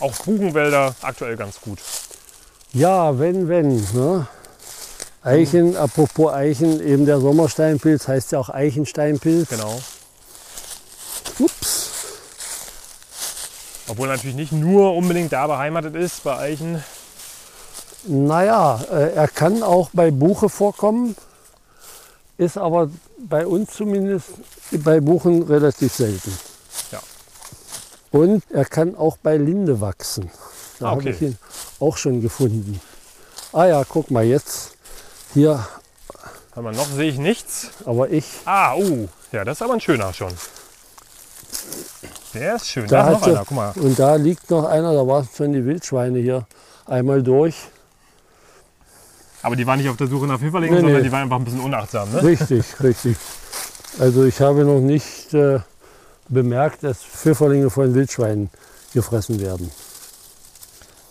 auch 0.00 0.14
Buchenwälder 0.16 0.94
aktuell 1.02 1.36
ganz 1.36 1.60
gut. 1.60 1.78
ja, 2.72 3.18
wenn, 3.18 3.48
wenn. 3.48 3.76
Ne? 3.94 4.26
Eichen, 5.22 5.76
apropos 5.76 6.32
Eichen, 6.32 6.80
eben 6.86 7.04
der 7.06 7.20
Sommersteinpilz 7.20 8.06
heißt 8.06 8.32
ja 8.32 8.38
auch 8.38 8.48
Eichensteinpilz. 8.48 9.48
Genau. 9.48 9.80
Ups. 11.38 11.90
Obwohl 13.88 14.08
natürlich 14.08 14.36
nicht 14.36 14.52
nur 14.52 14.94
unbedingt 14.94 15.32
da 15.32 15.46
beheimatet 15.46 15.94
ist 15.96 16.22
bei 16.24 16.36
Eichen. 16.36 16.84
Naja, 18.04 18.80
äh, 18.90 19.14
er 19.14 19.28
kann 19.28 19.62
auch 19.64 19.90
bei 19.92 20.10
Buche 20.12 20.48
vorkommen, 20.48 21.16
ist 22.38 22.56
aber 22.58 22.90
bei 23.18 23.46
uns 23.46 23.72
zumindest 23.72 24.28
bei 24.72 25.00
Buchen 25.00 25.42
relativ 25.42 25.92
selten. 25.94 26.36
Ja. 26.92 27.00
Und 28.10 28.42
er 28.50 28.64
kann 28.64 28.94
auch 28.96 29.16
bei 29.16 29.36
Linde 29.36 29.80
wachsen. 29.80 30.30
Da 30.78 30.86
Ah, 30.86 30.90
habe 30.90 31.00
okay. 31.00 31.10
ich 31.10 31.22
ihn 31.22 31.38
auch 31.80 31.96
schon 31.96 32.20
gefunden. 32.20 32.80
Ah 33.52 33.64
ja, 33.66 33.84
guck 33.84 34.10
mal 34.10 34.24
jetzt. 34.24 34.72
Hier, 35.32 35.66
Aber 36.54 36.72
noch 36.72 36.86
sehe 36.90 37.10
ich 37.10 37.18
nichts. 37.18 37.68
aber 37.84 38.10
ich, 38.10 38.26
Ah, 38.44 38.74
uh, 38.76 39.08
ja, 39.32 39.44
das 39.44 39.58
ist 39.58 39.62
aber 39.62 39.74
ein 39.74 39.80
schöner 39.80 40.12
schon. 40.12 40.32
Der 42.34 42.56
ist 42.56 42.68
schön. 42.68 42.86
Da 42.86 43.02
Da, 43.02 43.12
ist 43.12 43.20
noch 43.20 43.26
einer, 43.28 43.38
guck 43.40 43.50
mal. 43.52 43.72
und 43.76 43.98
da 43.98 44.14
liegt 44.16 44.50
noch 44.50 44.64
einer, 44.64 44.92
da 44.92 45.06
waren 45.06 45.28
schon 45.34 45.52
die 45.52 45.64
Wildschweine 45.64 46.18
hier 46.18 46.46
einmal 46.86 47.22
durch. 47.22 47.56
Aber 49.46 49.54
die 49.54 49.64
waren 49.64 49.78
nicht 49.78 49.88
auf 49.88 49.96
der 49.96 50.08
Suche 50.08 50.26
nach 50.26 50.40
Pfifferlingen, 50.40 50.74
Nee, 50.74 50.80
sondern 50.80 50.98
nee. 51.02 51.06
die 51.06 51.12
waren 51.12 51.22
einfach 51.22 51.36
ein 51.36 51.44
bisschen 51.44 51.60
unachtsam. 51.60 52.10
Ne? 52.10 52.20
Richtig, 52.20 52.64
richtig. 52.82 53.16
Also 54.00 54.24
ich 54.24 54.40
habe 54.40 54.64
noch 54.64 54.80
nicht 54.80 55.32
äh, 55.34 55.60
bemerkt, 56.28 56.82
dass 56.82 56.98
Pfifferlinge 57.04 57.70
von 57.70 57.94
Wildschweinen 57.94 58.50
gefressen 58.92 59.38
werden. 59.40 59.70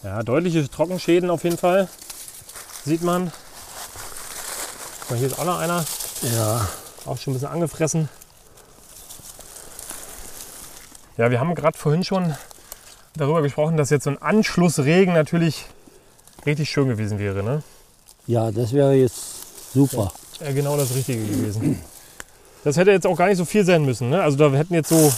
Ja, 0.03 0.21
deutliche 0.21 0.69
Trockenschäden 0.69 1.29
auf 1.29 1.45
jeden 1.45 1.57
Fall. 1.57 1.87
Sieht 2.83 3.03
man. 3.03 3.31
Mal, 5.09 5.17
Hier 5.17 5.27
ist 5.27 5.39
auch 5.39 5.45
noch 5.45 5.59
einer. 5.59 5.85
Ja, 6.21 6.67
Auch 7.05 7.17
schon 7.17 7.31
ein 7.31 7.35
bisschen 7.35 7.53
angefressen. 7.53 8.09
Ja, 11.15 11.31
wir 11.31 11.39
haben 11.39 11.55
gerade 11.55 11.77
vorhin 11.77 12.03
schon 12.03 12.35
darüber 13.15 13.41
gesprochen, 13.41 13.77
dass 13.77 13.91
jetzt 13.91 14.03
so 14.03 14.09
ein 14.09 14.21
Anschlussregen 14.21 15.13
natürlich 15.13 15.67
richtig 16.45 16.69
schön 16.69 16.89
gewesen 16.89 17.17
wäre. 17.17 17.41
Ne? 17.41 17.63
Ja, 18.27 18.51
das 18.51 18.74
wäre 18.74 18.94
jetzt 18.94 19.74
super. 19.74 20.12
Ja, 20.44 20.51
genau 20.51 20.77
das 20.77 20.94
Richtige 20.94 21.24
gewesen. 21.25 21.79
Das 22.63 22.77
hätte 22.77 22.91
jetzt 22.91 23.05
auch 23.08 23.15
gar 23.17 23.27
nicht 23.27 23.38
so 23.38 23.46
viel 23.46 23.63
sein 23.65 23.86
müssen. 23.86 24.10
Ne? 24.10 24.22
Also 24.22 24.38
da 24.38 24.50
hätten 24.55 24.74
jetzt 24.74 24.89
so 24.89 25.12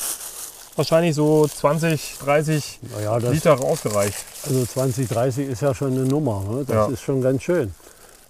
wahrscheinlich 0.76 1.16
so 1.16 1.48
20, 1.48 2.18
30 2.24 2.80
Naja, 2.96 3.20
das, 3.20 3.34
Liter 3.34 3.60
ausgereicht. 3.64 4.18
also 4.46 4.66
20, 4.66 5.08
30 5.08 5.50
ist 5.50 5.62
ja 5.62 5.74
schon 5.74 5.94
eine 5.94 6.06
Nummer. 6.06 6.44
Ne? 6.50 6.66
Das 6.66 6.76
Ja. 6.76 6.86
ist 6.88 7.02
schon 7.02 7.22
ganz 7.22 7.42
schön. 7.44 7.74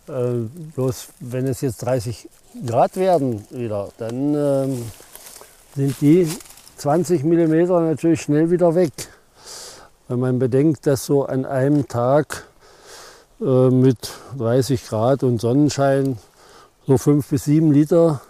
Äh, 0.07 0.47
bloß 0.75 1.07
wenn 1.19 1.47
es 1.47 1.61
jetzt 1.61 1.77
30 1.83 2.29
Grad 2.65 2.95
werden 2.95 3.45
wieder, 3.49 3.89
dann 3.97 4.33
ähm, 4.35 4.85
sind 5.75 5.95
die 5.99 6.27
20 6.77 7.23
Millimeter 7.23 7.81
natürlich 7.81 8.21
schnell 8.21 8.49
wieder 8.49 8.73
weg. 8.75 8.93
Wenn 10.07 10.19
man 10.19 10.39
bedenkt, 10.39 10.87
dass 10.87 11.05
so 11.05 11.25
an 11.25 11.45
einem 11.45 11.87
Tag 11.89 12.46
äh, 13.41 13.69
mit 13.69 13.97
30 14.37 14.85
Grad 14.87 15.23
und 15.23 15.39
Sonnenschein 15.41 16.17
so 16.87 16.97
5 16.97 17.27
bis 17.27 17.43
7 17.45 17.71
Liter 17.71 18.21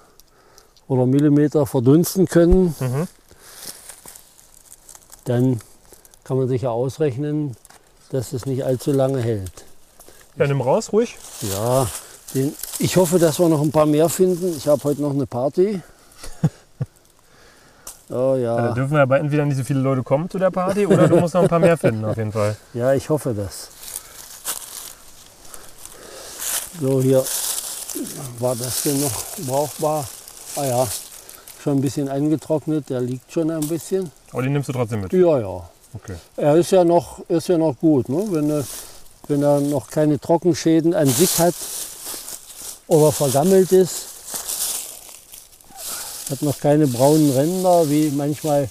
oder 0.87 1.05
Millimeter 1.05 1.65
verdunsten 1.65 2.27
können, 2.27 2.75
Mhm. 2.79 3.07
dann 5.25 5.59
kann 6.23 6.37
man 6.37 6.47
sich 6.47 6.63
ja 6.63 6.69
ausrechnen, 6.69 7.55
dass 8.09 8.33
es 8.33 8.45
nicht 8.45 8.63
allzu 8.63 8.91
lange 8.91 9.21
hält. 9.21 9.65
Ja, 10.37 10.47
nimm 10.47 10.61
raus, 10.61 10.93
ruhig. 10.93 11.17
Ja, 11.41 11.87
den, 12.33 12.53
ich 12.79 12.95
hoffe, 12.97 13.19
dass 13.19 13.39
wir 13.39 13.49
noch 13.49 13.61
ein 13.61 13.71
paar 13.71 13.85
mehr 13.85 14.07
finden. 14.09 14.55
Ich 14.57 14.67
habe 14.67 14.83
heute 14.83 15.01
noch 15.01 15.11
eine 15.13 15.25
Party. 15.27 15.81
Oh 18.09 18.35
Ja. 18.35 18.55
Da 18.55 18.67
ja, 18.67 18.73
dürfen 18.73 18.93
wir 18.93 19.01
aber 19.01 19.19
entweder 19.19 19.43
nicht 19.43 19.57
so 19.57 19.65
viele 19.65 19.81
Leute 19.81 20.01
kommen 20.01 20.29
zu 20.29 20.39
der 20.39 20.49
Party 20.49 20.85
oder 20.87 21.09
du 21.09 21.17
musst 21.17 21.33
noch 21.33 21.41
ein 21.41 21.49
paar 21.49 21.59
mehr 21.59 21.77
finden 21.77 22.05
auf 22.05 22.15
jeden 22.15 22.31
Fall. 22.31 22.55
ja, 22.73 22.93
ich 22.93 23.09
hoffe 23.09 23.33
das. 23.33 23.67
So, 26.79 27.01
hier 27.01 27.23
war 28.39 28.55
das 28.55 28.83
denn 28.83 29.01
noch 29.01 29.23
brauchbar. 29.47 30.07
Ah 30.55 30.65
ja, 30.65 30.87
schon 31.63 31.77
ein 31.77 31.81
bisschen 31.81 32.07
angetrocknet, 32.07 32.89
der 32.89 33.01
liegt 33.01 33.31
schon 33.31 33.49
ein 33.49 33.67
bisschen. 33.67 34.11
Aber 34.31 34.43
den 34.43 34.53
nimmst 34.53 34.69
du 34.69 34.73
trotzdem 34.73 35.01
mit. 35.01 35.13
Ja, 35.13 35.39
ja. 35.39 35.69
Okay. 35.93 36.15
Er 36.35 36.55
ist 36.55 36.71
ja 36.71 36.83
noch, 36.83 37.19
ist 37.29 37.47
ja 37.47 37.57
noch 37.57 37.75
gut, 37.79 38.09
ne? 38.09 38.23
wenn, 38.29 38.49
er, 38.49 38.63
wenn 39.27 39.41
er 39.41 39.59
noch 39.59 39.89
keine 39.89 40.19
Trockenschäden 40.19 40.93
an 40.93 41.07
sich 41.07 41.39
hat 41.39 41.55
oder 42.87 43.11
vergammelt 43.11 43.71
ist. 43.71 44.05
Hat 46.29 46.41
noch 46.41 46.59
keine 46.59 46.85
braunen 46.87 47.31
Ränder, 47.31 47.89
wie 47.89 48.11
manchmal 48.11 48.69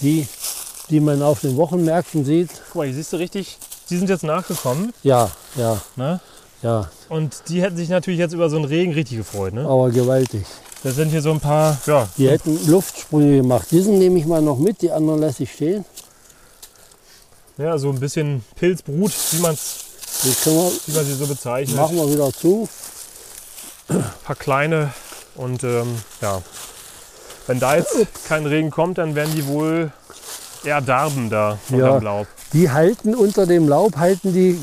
die, 0.00 0.26
die 0.88 1.00
man 1.00 1.22
auf 1.22 1.40
den 1.40 1.56
Wochenmärkten 1.56 2.24
sieht. 2.24 2.50
Guck 2.68 2.76
mal, 2.76 2.86
hier 2.86 2.94
siehst 2.94 3.12
du 3.12 3.16
richtig, 3.16 3.58
die 3.90 3.98
sind 3.98 4.08
jetzt 4.08 4.22
nachgekommen. 4.22 4.94
Ja, 5.02 5.30
ja, 5.56 5.80
Ne? 5.96 6.20
Ja, 6.64 6.90
Und 7.08 7.42
die 7.48 7.62
hätten 7.62 7.76
sich 7.76 7.88
natürlich 7.90 8.18
jetzt 8.18 8.32
über 8.32 8.50
so 8.50 8.56
einen 8.56 8.64
Regen 8.64 8.92
richtig 8.92 9.18
gefreut. 9.18 9.52
Ne? 9.54 9.64
aber 9.64 9.90
gewaltig. 9.90 10.44
Das 10.82 10.96
sind 10.96 11.10
hier 11.10 11.22
so 11.22 11.30
ein 11.30 11.40
paar, 11.40 11.78
ja, 11.86 12.08
Die 12.18 12.28
hätten 12.28 12.66
Luftsprünge 12.66 13.36
gemacht. 13.36 13.68
Diesen 13.70 13.98
nehme 13.98 14.18
ich 14.18 14.26
mal 14.26 14.42
noch 14.42 14.58
mit, 14.58 14.82
die 14.82 14.90
anderen 14.90 15.20
lasse 15.20 15.44
ich 15.44 15.52
stehen. 15.52 15.84
ja, 17.56 17.78
so 17.78 17.88
ein 17.90 18.00
bisschen 18.00 18.44
Pilzbrut, 18.56 19.12
wie, 19.30 19.38
man 19.40 19.54
sie 19.56 21.14
so 21.14 21.26
bezeichnet. 21.26 21.76
machen 21.76 21.96
wir 21.96 22.10
wieder 22.12 22.32
zu. 22.32 22.68
Ein 23.88 24.04
paar 24.24 24.36
kleine. 24.36 24.92
Und 25.36 25.64
ähm, 25.64 25.96
ja, 26.20 26.42
wenn 27.46 27.60
da 27.60 27.76
jetzt 27.76 27.94
kein 28.28 28.46
Regen 28.46 28.70
kommt, 28.70 28.98
dann 28.98 29.14
werden 29.14 29.34
die 29.34 29.46
wohl 29.46 29.92
eher 30.64 30.80
darben 30.80 31.28
da 31.30 31.58
unter 31.70 31.84
Ja. 31.86 31.98
dem 31.98 32.04
Laub. 32.04 32.26
Die 32.52 32.70
halten 32.70 33.14
unter 33.14 33.46
dem 33.46 33.68
Laub, 33.68 33.96
halten 33.96 34.32
die 34.32 34.58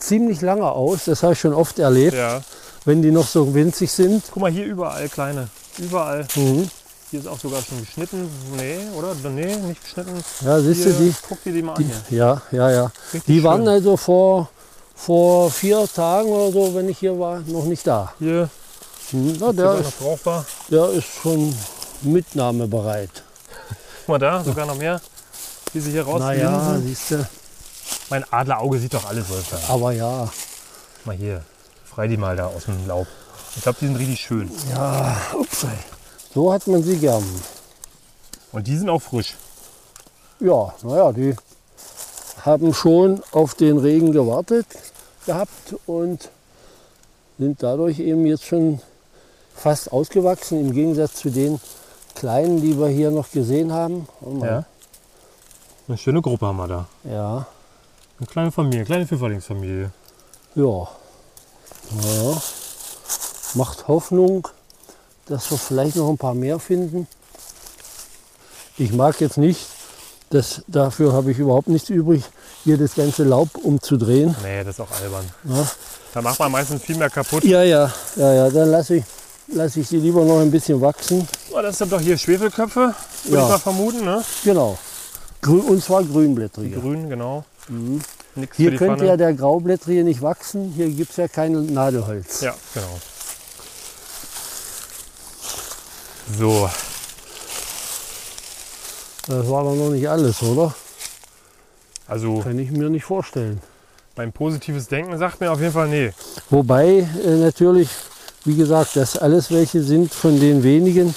ziemlich 0.00 0.40
lange 0.40 0.70
aus. 0.70 1.04
Das 1.06 1.22
habe 1.22 1.34
ich 1.34 1.40
schon 1.40 1.54
oft 1.54 1.78
erlebt, 1.78 2.16
Ja. 2.16 2.40
wenn 2.84 3.02
die 3.02 3.10
noch 3.10 3.26
so 3.26 3.54
winzig 3.54 3.92
sind. 3.92 4.24
Guck 4.32 4.42
mal, 4.42 4.50
hier 4.50 4.64
überall 4.66 5.08
kleine. 5.08 5.48
Überall. 5.78 6.26
Mhm. 6.34 6.68
Hier 7.10 7.20
ist 7.20 7.26
auch 7.26 7.38
sogar 7.40 7.60
schon 7.62 7.80
geschnitten. 7.80 8.28
Nee, 8.56 8.78
oder? 8.96 9.14
Nee, 9.30 9.56
nicht 9.56 9.82
geschnitten. 9.82 10.22
Ja, 10.44 10.60
siehst 10.60 10.84
du, 10.86 10.90
Hier, 10.90 10.98
die, 11.10 11.14
Guck 11.28 11.42
dir 11.42 11.52
die 11.52 11.62
mal 11.62 11.74
an 11.74 11.84
die, 11.84 11.90
hier. 12.10 12.18
ja, 12.18 12.42
ja, 12.52 12.70
ja. 12.70 12.92
Richtig 13.12 13.24
Die 13.26 13.42
waren 13.42 13.62
schön. 13.62 13.68
also 13.68 13.96
vor, 13.96 14.48
vor 14.94 15.50
vier 15.50 15.88
Tagen 15.92 16.28
oder 16.28 16.52
so, 16.52 16.74
wenn 16.74 16.88
ich 16.88 16.98
hier 16.98 17.18
war, 17.18 17.40
noch 17.46 17.64
nicht 17.64 17.86
da. 17.86 18.12
Hier 18.18 18.48
Hm, 19.10 19.36
Na, 19.40 19.52
der, 19.52 19.74
ist, 19.80 19.98
brauchbar. 19.98 20.44
der 20.70 20.90
ist 20.90 21.06
schon 21.20 21.52
mitnahmebereit. 22.02 23.10
Guck 24.06 24.08
mal 24.08 24.18
da, 24.18 24.44
sogar 24.44 24.66
noch 24.66 24.76
mehr. 24.76 25.00
Wie 25.72 25.80
sie 25.80 25.90
hier 25.90 26.04
Naja, 26.04 26.48
rauslinsen. 26.56 26.86
siehst 26.86 27.10
du. 27.10 27.26
Mein 28.10 28.24
Adlerauge 28.32 28.78
sieht 28.78 28.92
doch 28.94 29.06
alles, 29.06 29.28
Wolfgang. 29.28 29.62
Aber 29.70 29.92
ja, 29.92 30.28
Mal 31.04 31.16
hier. 31.16 31.42
Frei 31.84 32.08
die 32.08 32.16
mal 32.16 32.36
da 32.36 32.46
aus 32.46 32.66
dem 32.66 32.86
Laub. 32.86 33.06
Ich 33.56 33.62
glaube, 33.62 33.78
die 33.80 33.86
sind 33.86 33.96
richtig 33.96 34.20
schön. 34.20 34.50
ja, 34.70 35.16
ups. 35.34 35.66
So 36.32 36.52
hat 36.52 36.66
man 36.66 36.82
sie 36.82 36.98
gern. 36.98 37.24
Und 38.52 38.66
die 38.66 38.76
sind 38.76 38.88
auch 38.88 39.02
frisch. 39.02 39.34
Ja, 40.38 40.72
naja, 40.82 41.12
die 41.12 41.34
haben 42.42 42.72
schon 42.74 43.22
auf 43.32 43.54
den 43.54 43.78
Regen 43.78 44.12
gewartet 44.12 44.66
gehabt 45.26 45.74
und 45.86 46.30
sind 47.38 47.62
dadurch 47.62 47.98
eben 47.98 48.26
jetzt 48.26 48.44
schon 48.44 48.80
fast 49.54 49.92
ausgewachsen, 49.92 50.60
im 50.60 50.72
Gegensatz 50.72 51.14
zu 51.14 51.30
den 51.30 51.60
kleinen, 52.14 52.60
die 52.62 52.78
wir 52.78 52.88
hier 52.88 53.10
noch 53.10 53.30
gesehen 53.30 53.72
haben. 53.72 54.06
Oh. 54.20 54.44
Ja. 54.44 54.64
Eine 55.88 55.98
schöne 55.98 56.22
Gruppe 56.22 56.46
haben 56.46 56.56
wir 56.56 56.68
da. 56.68 56.86
Ja, 57.04 57.46
Eine 58.20 58.26
kleine 58.26 58.52
Familie, 58.52 58.78
eine 58.80 58.86
kleine 58.86 59.06
Pfifferlingsfamilie. 59.06 59.90
ja. 60.54 60.62
ja. 60.62 62.42
Macht 63.54 63.88
Hoffnung, 63.88 64.46
dass 65.26 65.50
wir 65.50 65.58
vielleicht 65.58 65.96
noch 65.96 66.08
ein 66.08 66.18
paar 66.18 66.34
mehr 66.34 66.60
finden. 66.60 67.08
Ich 68.78 68.92
mag 68.92 69.20
jetzt 69.20 69.38
nicht, 69.38 69.66
das, 70.30 70.62
dafür 70.68 71.12
habe 71.12 71.32
ich 71.32 71.38
überhaupt 71.38 71.66
nichts 71.66 71.88
übrig, 71.90 72.22
hier 72.62 72.78
das 72.78 72.94
ganze 72.94 73.24
Laub 73.24 73.48
umzudrehen. 73.56 74.36
Nee, 74.44 74.62
das 74.62 74.76
ist 74.76 74.80
auch 74.80 74.90
albern. 75.02 75.28
Ja. 75.44 75.68
Da 76.14 76.22
macht 76.22 76.38
man 76.38 76.52
meistens 76.52 76.82
viel 76.82 76.96
mehr 76.96 77.10
kaputt. 77.10 77.42
Ja, 77.42 77.62
ja, 77.64 77.92
ja, 78.14 78.32
ja. 78.34 78.50
Dann 78.50 78.70
lasse 78.70 78.96
ich, 78.96 79.04
lass 79.52 79.76
ich 79.76 79.88
sie 79.88 79.96
lieber 79.98 80.24
noch 80.24 80.38
ein 80.38 80.50
bisschen 80.52 80.80
wachsen. 80.80 81.26
Oh, 81.52 81.60
das 81.60 81.76
sind 81.78 81.90
doch 81.90 82.00
hier 82.00 82.16
Schwefelköpfe, 82.16 82.94
würde 83.24 83.36
Ja. 83.36 83.42
ich 83.44 83.48
mal 83.50 83.58
vermuten. 83.58 84.04
Ne? 84.04 84.22
Genau. 84.44 84.78
Grün, 85.42 85.60
und 85.60 85.82
zwar 85.82 86.04
grünblättrige. 86.04 86.78
grünen, 86.80 87.08
genau. 87.08 87.44
Für 87.66 88.48
Hier 88.56 88.76
könnte 88.76 88.96
Pfanne. 88.96 89.06
ja 89.08 89.16
der 89.16 89.32
Graublättrige 89.34 90.04
nicht 90.04 90.22
wachsen. 90.22 90.72
Hier 90.76 90.88
gibt 90.90 91.10
es 91.10 91.16
ja 91.16 91.28
kein 91.28 91.72
Nadelholz. 91.72 92.40
Ja, 92.42 92.54
genau. 92.74 93.00
So, 96.38 96.68
Das 99.26 99.48
war 99.50 99.64
doch 99.64 99.74
noch 99.74 99.90
nicht 99.90 100.08
alles, 100.08 100.42
oder? 100.42 100.74
also 102.06 102.38
Kann 102.40 102.58
ich 102.58 102.70
mir 102.70 102.88
nicht 102.88 103.04
vorstellen. 103.04 103.60
mein 104.16 104.32
positives 104.32 104.86
Denken 104.88 105.16
sagt 105.18 105.40
mir 105.40 105.50
auf 105.52 105.60
jeden 105.60 105.72
Fall 105.72 105.88
nee. 105.88 106.12
Wobei 106.50 107.06
äh, 107.24 107.36
natürlich, 107.36 107.88
wie 108.44 108.56
gesagt, 108.56 108.96
das 108.96 109.16
alles 109.16 109.50
welche 109.50 109.82
sind 109.82 110.12
von 110.14 110.38
den 110.38 110.62
wenigen 110.62 111.14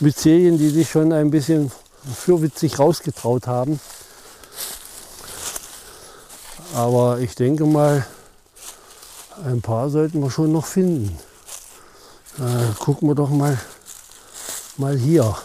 Myzelien, 0.00 0.58
die 0.58 0.68
sich 0.68 0.88
schon 0.90 1.12
ein 1.12 1.30
bisschen 1.30 1.70
fürwitzig 2.14 2.78
rausgetraut 2.78 3.46
haben. 3.46 3.80
Aber 6.74 7.18
ich 7.20 7.34
denke 7.34 7.64
mal, 7.64 8.06
ein 9.44 9.62
paar 9.62 9.88
sollten 9.90 10.20
wir 10.20 10.30
schon 10.30 10.52
noch 10.52 10.66
finden. 10.66 11.18
Äh, 12.38 12.74
gucken 12.78 13.08
wir 13.08 13.14
doch 13.14 13.30
mal, 13.30 13.58
mal 14.76 14.96
hier. 14.96 15.36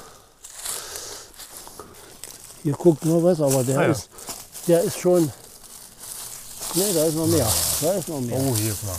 Hier 2.64 2.74
guckt 2.74 3.06
nur 3.06 3.24
was, 3.24 3.40
aber 3.42 3.64
der, 3.64 3.80
Ah 3.80 3.84
ja. 3.84 3.92
ist, 3.92 4.10
der 4.68 4.82
ist 4.84 5.00
schon. 5.00 5.32
Ne, 6.76 6.84
da 6.94 7.06
ist 7.06 7.16
noch 7.16 7.28
mehr. 7.28 7.48
Da 7.82 7.94
ist 7.94 8.08
noch 8.08 8.22
mehr. 8.22 8.38
Oh, 8.38 8.56
hier 8.56 8.72
ist 8.72 8.84
mal. 8.84 8.96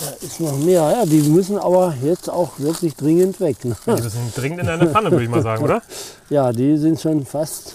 Da 0.00 0.26
ist 0.26 0.40
noch 0.40 0.56
mehr. 0.56 0.80
Ja, 0.80 1.04
die 1.04 1.20
müssen 1.20 1.58
aber 1.58 1.94
jetzt 2.02 2.30
auch 2.30 2.58
wirklich 2.58 2.96
dringend 2.96 3.38
weg. 3.38 3.62
Ne? 3.64 3.76
Die 3.86 4.02
müssen 4.02 4.32
dringend 4.34 4.60
in 4.60 4.68
eine 4.68 4.88
Pfanne, 4.88 5.10
würde 5.10 5.24
ich 5.24 5.30
mal 5.30 5.42
sagen, 5.42 5.62
oder? 5.62 5.82
Ja, 6.30 6.52
die 6.52 6.76
sind 6.76 7.00
schon 7.00 7.26
fast, 7.26 7.74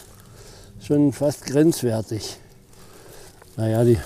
schon 0.82 1.12
fast 1.12 1.46
grenzwertig. 1.46 2.38
Naja, 3.58 3.84
die. 3.84 4.00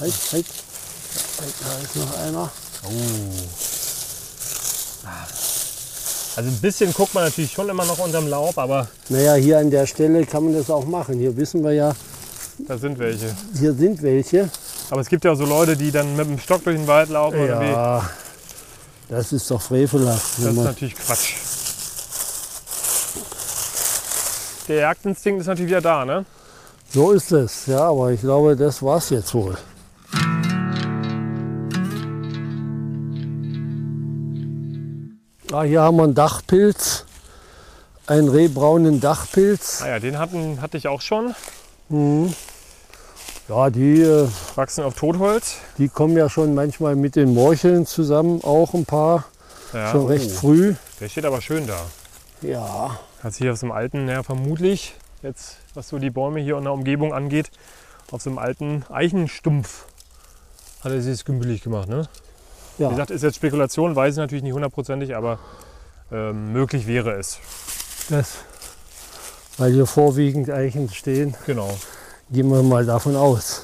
Halt, 0.00 0.12
halt. 0.32 0.32
halt. 0.32 1.54
Da 1.60 1.84
ist 1.84 1.96
noch 1.96 2.18
einer. 2.18 2.50
Also 6.36 6.50
ein 6.50 6.60
bisschen 6.60 6.92
guckt 6.92 7.14
man 7.14 7.24
natürlich 7.24 7.52
schon 7.52 7.68
immer 7.68 7.84
noch 7.84 7.98
unterm 7.98 8.28
Laub, 8.28 8.58
aber 8.58 8.88
Naja, 9.08 9.34
hier 9.34 9.58
an 9.58 9.70
der 9.70 9.86
Stelle 9.86 10.26
kann 10.26 10.44
man 10.44 10.54
das 10.54 10.68
auch 10.68 10.84
machen. 10.84 11.18
Hier 11.18 11.36
wissen 11.36 11.64
wir 11.64 11.72
ja, 11.72 11.94
da 12.58 12.78
sind 12.78 12.98
welche. 12.98 13.34
hier 13.58 13.72
sind 13.72 14.02
welche. 14.02 14.50
Aber 14.90 15.00
es 15.00 15.08
gibt 15.08 15.24
ja 15.24 15.32
auch 15.32 15.36
so 15.36 15.44
Leute, 15.44 15.76
die 15.76 15.90
dann 15.90 16.16
mit 16.16 16.26
dem 16.26 16.38
Stock 16.38 16.64
durch 16.64 16.76
den 16.76 16.86
Wald 16.86 17.10
laufen 17.10 17.40
oder 17.40 17.60
wie. 17.60 17.66
Ja, 17.66 18.08
das 19.08 19.32
ist 19.32 19.50
doch 19.50 19.60
frevelhaft. 19.60 20.38
Das 20.38 20.46
ist 20.46 20.56
natürlich 20.56 20.94
Quatsch. 20.94 21.34
Der 24.68 24.76
Jagdinstinkt 24.76 25.40
ist 25.40 25.46
natürlich 25.46 25.70
wieder 25.70 25.80
da, 25.80 26.04
ne? 26.04 26.24
So 26.92 27.12
ist 27.12 27.30
es, 27.32 27.66
ja, 27.66 27.88
aber 27.88 28.10
ich 28.12 28.20
glaube, 28.20 28.56
das 28.56 28.82
war's 28.82 29.10
jetzt 29.10 29.32
wohl. 29.34 29.56
Ah, 35.52 35.62
hier 35.62 35.82
haben 35.82 35.96
wir 35.96 36.04
einen 36.04 36.14
Dachpilz, 36.14 37.04
einen 38.06 38.28
rehbraunen 38.28 39.00
Dachpilz. 39.00 39.82
Ah 39.82 39.88
ja, 39.88 39.98
den 40.00 40.18
hatten, 40.18 40.60
hatte 40.60 40.76
ich 40.76 40.88
auch 40.88 41.00
schon. 41.00 41.34
Ja, 41.88 43.70
die, 43.70 44.02
äh, 44.02 44.28
Wachsen 44.56 44.82
auf 44.82 44.94
Totholz. 44.94 45.58
die 45.78 45.88
kommen 45.88 46.16
ja 46.16 46.28
schon 46.28 46.54
manchmal 46.54 46.96
mit 46.96 47.14
den 47.14 47.32
Morcheln 47.32 47.86
zusammen, 47.86 48.42
auch 48.42 48.74
ein 48.74 48.84
paar, 48.84 49.24
Ja, 49.72 49.92
schon 49.92 50.06
recht 50.06 50.30
oh, 50.32 50.38
früh. 50.40 50.74
Der 51.00 51.08
steht 51.08 51.24
aber 51.24 51.40
schön 51.40 51.66
da. 51.66 51.80
Ja, 52.42 52.98
Hat 53.22 53.34
sich 53.34 53.48
auf 53.48 53.56
so 53.58 53.66
einem 53.66 53.72
alten, 53.72 54.08
ja 54.08 54.22
vermutlich, 54.22 54.94
jetzt 55.22 55.58
was 55.74 55.88
so 55.88 55.98
die 55.98 56.10
Bäume 56.10 56.40
hier 56.40 56.58
in 56.58 56.64
der 56.64 56.72
Umgebung 56.72 57.14
angeht, 57.14 57.50
auf 58.10 58.22
so 58.22 58.30
einem 58.30 58.38
alten 58.38 58.84
Eichenstumpf 58.90 59.86
hat 60.82 60.92
er 60.92 61.00
sich 61.00 61.12
das 61.12 61.24
gemütlich 61.24 61.62
gemacht. 61.62 61.88
Ne? 61.88 62.08
Wie 62.78 62.84
ja, 62.84 62.90
gesagt, 62.90 63.10
ist 63.10 63.22
jetzt 63.22 63.36
Spekulation, 63.36 63.96
weiß 63.96 64.14
ich 64.14 64.18
natürlich 64.18 64.44
nicht 64.44 64.52
hundertprozentig, 64.52 65.16
aber 65.16 65.38
ähm, 66.12 66.52
möglich 66.52 66.86
wäre 66.86 67.12
es. 67.12 67.38
das, 68.08 68.38
weil 69.58 69.72
hier 69.72 69.86
vorwiegend 69.86 70.50
Eichen 70.50 70.88
stehen, 70.90 71.34
Genau. 71.46 71.70
gehen 72.30 72.50
wir 72.50 72.62
mal 72.62 72.84
davon 72.84 73.16
aus. 73.16 73.62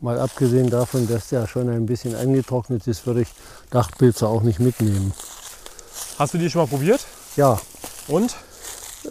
Mal 0.00 0.18
abgesehen 0.18 0.70
davon, 0.70 1.06
dass 1.08 1.28
der 1.28 1.46
schon 1.46 1.68
ein 1.68 1.84
bisschen 1.86 2.14
angetrocknet 2.14 2.86
ist, 2.86 3.06
würde 3.06 3.22
ich 3.22 3.28
Dachpilze 3.70 4.26
auch 4.26 4.42
nicht 4.42 4.58
mitnehmen. 4.58 5.12
Hast 6.18 6.32
du 6.34 6.38
die 6.38 6.48
schon 6.48 6.62
mal 6.62 6.68
probiert? 6.68 7.00
Ja, 7.36 7.60
Und? 8.08 8.34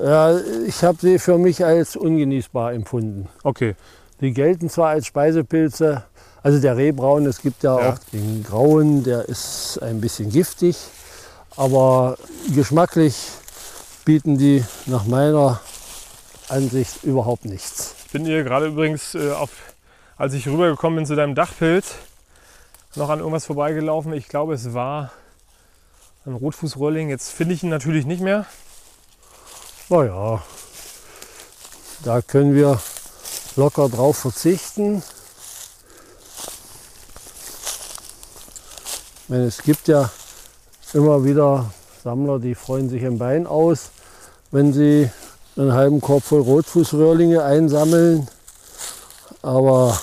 ja 0.02 0.40
ich 0.66 0.84
habe 0.84 0.98
sie 1.00 1.20
für 1.20 1.38
mich 1.38 1.64
als 1.64 1.96
ungenießbar 1.96 2.74
empfunden. 2.74 3.28
Okay. 3.44 3.76
Die 4.22 4.32
gelten 4.34 4.70
zwar 4.70 4.90
als 4.90 5.06
Speisepilze, 5.06 6.04
also 6.42 6.60
der 6.60 6.76
Rehbraun, 6.76 7.26
es 7.28 7.42
gibt 7.42 7.64
ja, 7.64 7.80
Ja. 7.80 7.94
auch 7.94 8.00
den 8.12 8.44
grauen, 8.44 9.04
der 9.04 9.30
ist 9.30 9.80
ein 9.82 10.02
bisschen 10.02 10.30
giftig, 10.32 10.76
aber 11.56 12.18
geschmacklich 12.54 13.16
bieten 14.10 14.39
die 14.39 14.65
nach 14.88 15.06
meiner 15.06 15.62
Ansicht 16.48 17.04
überhaupt 17.04 17.45
nichts. 17.45 17.93
Ich 18.08 18.12
bin 18.12 18.26
hier 18.26 18.43
gerade 18.43 18.65
übrigens, 18.65 19.13
äh, 19.13 19.34
auf, 19.34 19.52
als 20.17 20.34
ich 20.34 20.48
rübergekommen 20.48 20.95
bin 20.95 21.06
zu 21.06 21.15
deinem 21.15 21.36
Dachpilz, 21.36 21.93
noch 22.95 23.10
an 23.10 23.19
irgendwas 23.19 23.45
vorbeigelaufen. 23.45 24.12
Ich 24.13 24.28
glaube, 24.28 24.56
es 24.56 24.74
war 24.74 25.12
ein 26.26 26.34
Rotfußröhrling. 26.34 27.10
Jetzt 27.10 27.30
finde 27.30 27.54
ich 27.54 27.62
ihn 27.62 27.69
natürlich 27.69 28.08
nicht 28.08 28.19
mehr. 28.19 28.48
Naja, 29.89 30.41
da 32.04 32.24
können 32.24 32.56
wir 32.56 32.82
locker 33.58 33.89
drauf 33.89 34.17
verzichten. 34.17 35.04
Ich 39.22 39.30
meine, 39.30 39.43
es 39.43 39.62
gibt 39.62 39.88
ja 39.88 40.10
immer 40.93 41.24
wieder 41.24 41.72
Sammler, 42.04 42.39
die 42.39 42.56
freuen 42.56 42.89
sich 42.89 43.04
im 43.04 43.19
Bein 43.19 43.45
aus, 43.45 43.91
wenn 44.52 44.74
sie 44.74 45.10
einen 45.56 45.74
halben 45.74 46.02
Korb 46.02 46.24
voll 46.24 46.42
Rotfußröhrlinge 46.42 47.44
einsammeln. 47.44 48.28
Aber 49.42 50.00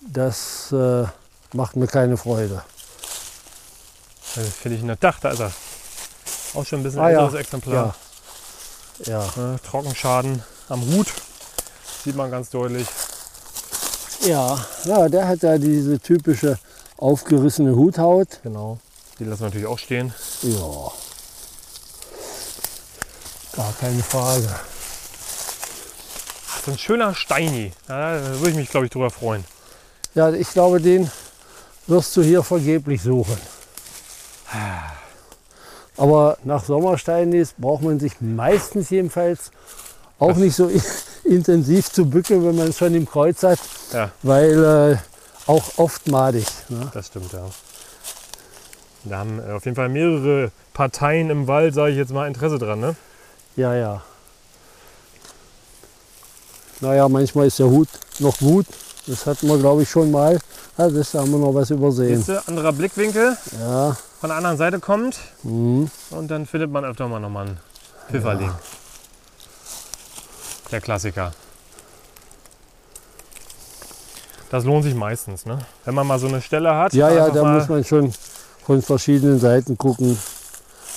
das 0.00 0.72
äh, 0.72 1.04
macht 1.52 1.76
mir 1.76 1.86
keine 1.86 2.16
Freude. 2.16 2.62
Das 4.34 4.46
finde 4.48 4.76
ich 4.76 4.82
in 4.82 4.88
der 4.88 4.96
Dach, 4.96 5.18
da 5.20 5.30
ist 5.30 5.40
er. 5.40 5.52
Auch 6.54 6.64
schon 6.64 6.80
ein 6.80 6.82
bisschen 6.82 7.00
Ah 7.00 7.10
ja, 7.10 7.20
älteres 7.24 7.40
Exemplar. 7.40 7.94
Ja, 9.06 9.24
Ne, 9.36 9.56
Trockenschaden 9.64 10.42
am 10.68 10.80
Hut. 10.86 11.08
Sieht 12.04 12.16
man 12.16 12.30
ganz 12.30 12.50
deutlich. 12.50 12.86
ja, 14.22 14.58
ja, 14.84 15.08
der 15.08 15.28
hat 15.28 15.42
ja 15.42 15.58
diese 15.58 15.98
typische 16.00 16.58
aufgerissene 16.96 17.76
Huthaut. 17.76 18.40
Genau. 18.42 18.78
Die 19.18 19.24
lassen 19.24 19.40
wir 19.40 19.46
natürlich 19.46 19.66
auch 19.66 19.78
stehen. 19.78 20.12
Ja. 20.42 20.92
Gar 23.58 23.74
keine 23.80 24.00
Frage. 24.04 24.48
So 26.64 26.70
ein 26.70 26.78
schöner 26.78 27.12
Steini. 27.12 27.72
Ja, 27.88 28.20
da 28.20 28.38
würde 28.38 28.50
ich 28.50 28.54
mich, 28.56 28.70
glaube 28.70 28.86
ich, 28.86 28.92
drüber 28.92 29.10
freuen. 29.10 29.44
Ja, 30.14 30.30
ich 30.30 30.52
glaube, 30.52 30.80
den 30.80 31.10
wirst 31.88 32.16
du 32.16 32.22
hier 32.22 32.44
vergeblich 32.44 33.02
suchen. 33.02 33.36
Aber 35.96 36.38
nach 36.44 36.64
Sommersteinis 36.64 37.52
braucht 37.58 37.82
man 37.82 37.98
sich 37.98 38.20
meistens 38.20 38.90
jedenfalls 38.90 39.50
auch 40.20 40.36
nicht 40.36 40.54
so 40.54 40.70
intensiv 41.24 41.90
zu 41.90 42.08
bücken, 42.08 42.44
wenn 42.46 42.54
man 42.54 42.68
es 42.68 42.78
schon 42.78 42.94
im 42.94 43.08
Kreuz 43.08 43.42
hat, 43.42 43.58
Ja, 43.92 44.12
weil 44.22 44.64
äh, 44.64 45.50
auch 45.50 45.64
oft 45.78 46.06
madig. 46.06 46.46
Ne? 46.68 46.88
das 46.94 47.08
stimmt, 47.08 47.32
ja. 47.32 47.44
Da 49.02 49.18
haben 49.18 49.40
äh, 49.40 49.50
auf 49.50 49.64
jeden 49.64 49.74
Fall 49.74 49.88
mehrere 49.88 50.52
Parteien 50.74 51.28
im 51.30 51.48
Wald, 51.48 51.74
sage 51.74 51.90
ich 51.90 51.96
jetzt 51.98 52.12
mal, 52.12 52.28
Interesse 52.28 52.58
dran. 52.58 52.78
Ne? 52.78 52.94
Ja, 53.58 53.74
ja. 53.74 54.00
Naja, 56.80 57.08
manchmal 57.08 57.48
ist 57.48 57.58
der 57.58 57.66
Hut 57.66 57.88
noch 58.20 58.38
gut. 58.38 58.66
Das 59.08 59.26
hatten 59.26 59.48
wir, 59.48 59.58
glaube 59.58 59.82
ich, 59.82 59.90
schon 59.90 60.12
mal. 60.12 60.38
Ja, 60.78 60.88
das 60.88 61.12
haben 61.14 61.32
wir 61.32 61.38
noch 61.40 61.52
was 61.52 61.68
übersehen. 61.70 62.18
Siehst 62.18 62.28
du, 62.28 62.46
anderer 62.46 62.72
Blickwinkel, 62.72 63.36
Ja, 63.58 63.96
von 64.20 64.28
der 64.28 64.36
anderen 64.36 64.56
Seite 64.58 64.78
kommt 64.78 65.18
mhm. 65.42 65.90
und 66.10 66.30
dann 66.30 66.46
findet 66.46 66.70
man 66.70 66.84
öfter 66.84 67.08
mal 67.08 67.18
nochmal 67.18 67.48
einen 67.48 67.58
Pfifferling. 68.08 68.52
Der 70.70 70.80
Klassiker. 70.80 71.32
Das 74.50 74.64
lohnt 74.64 74.84
sich 74.84 74.94
meistens, 74.94 75.46
ne? 75.46 75.58
Wenn 75.84 75.96
man 75.96 76.06
mal 76.06 76.20
so 76.20 76.28
eine 76.28 76.40
Stelle 76.40 76.76
hat. 76.76 76.92
ja, 76.92 77.10
ja 77.10 77.24
einfach 77.24 77.42
da 77.42 77.54
muss 77.54 77.68
man 77.68 77.82
schon 77.82 78.12
von 78.64 78.82
verschiedenen 78.82 79.40
Seiten 79.40 79.76
gucken. 79.76 80.16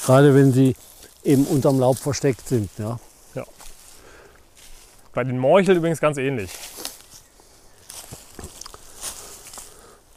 Gerade 0.05 0.35
wenn 0.35 0.53
sie 0.53 0.75
eben 1.23 1.45
unterm 1.45 1.79
Laub 1.79 1.97
versteckt 1.97 2.47
sind. 2.47 2.69
Ja. 2.77 2.99
Bei 5.13 5.23
den 5.25 5.37
Morchel 5.37 5.75
übrigens 5.75 5.99
ganz 5.99 6.17
ähnlich. 6.17 6.49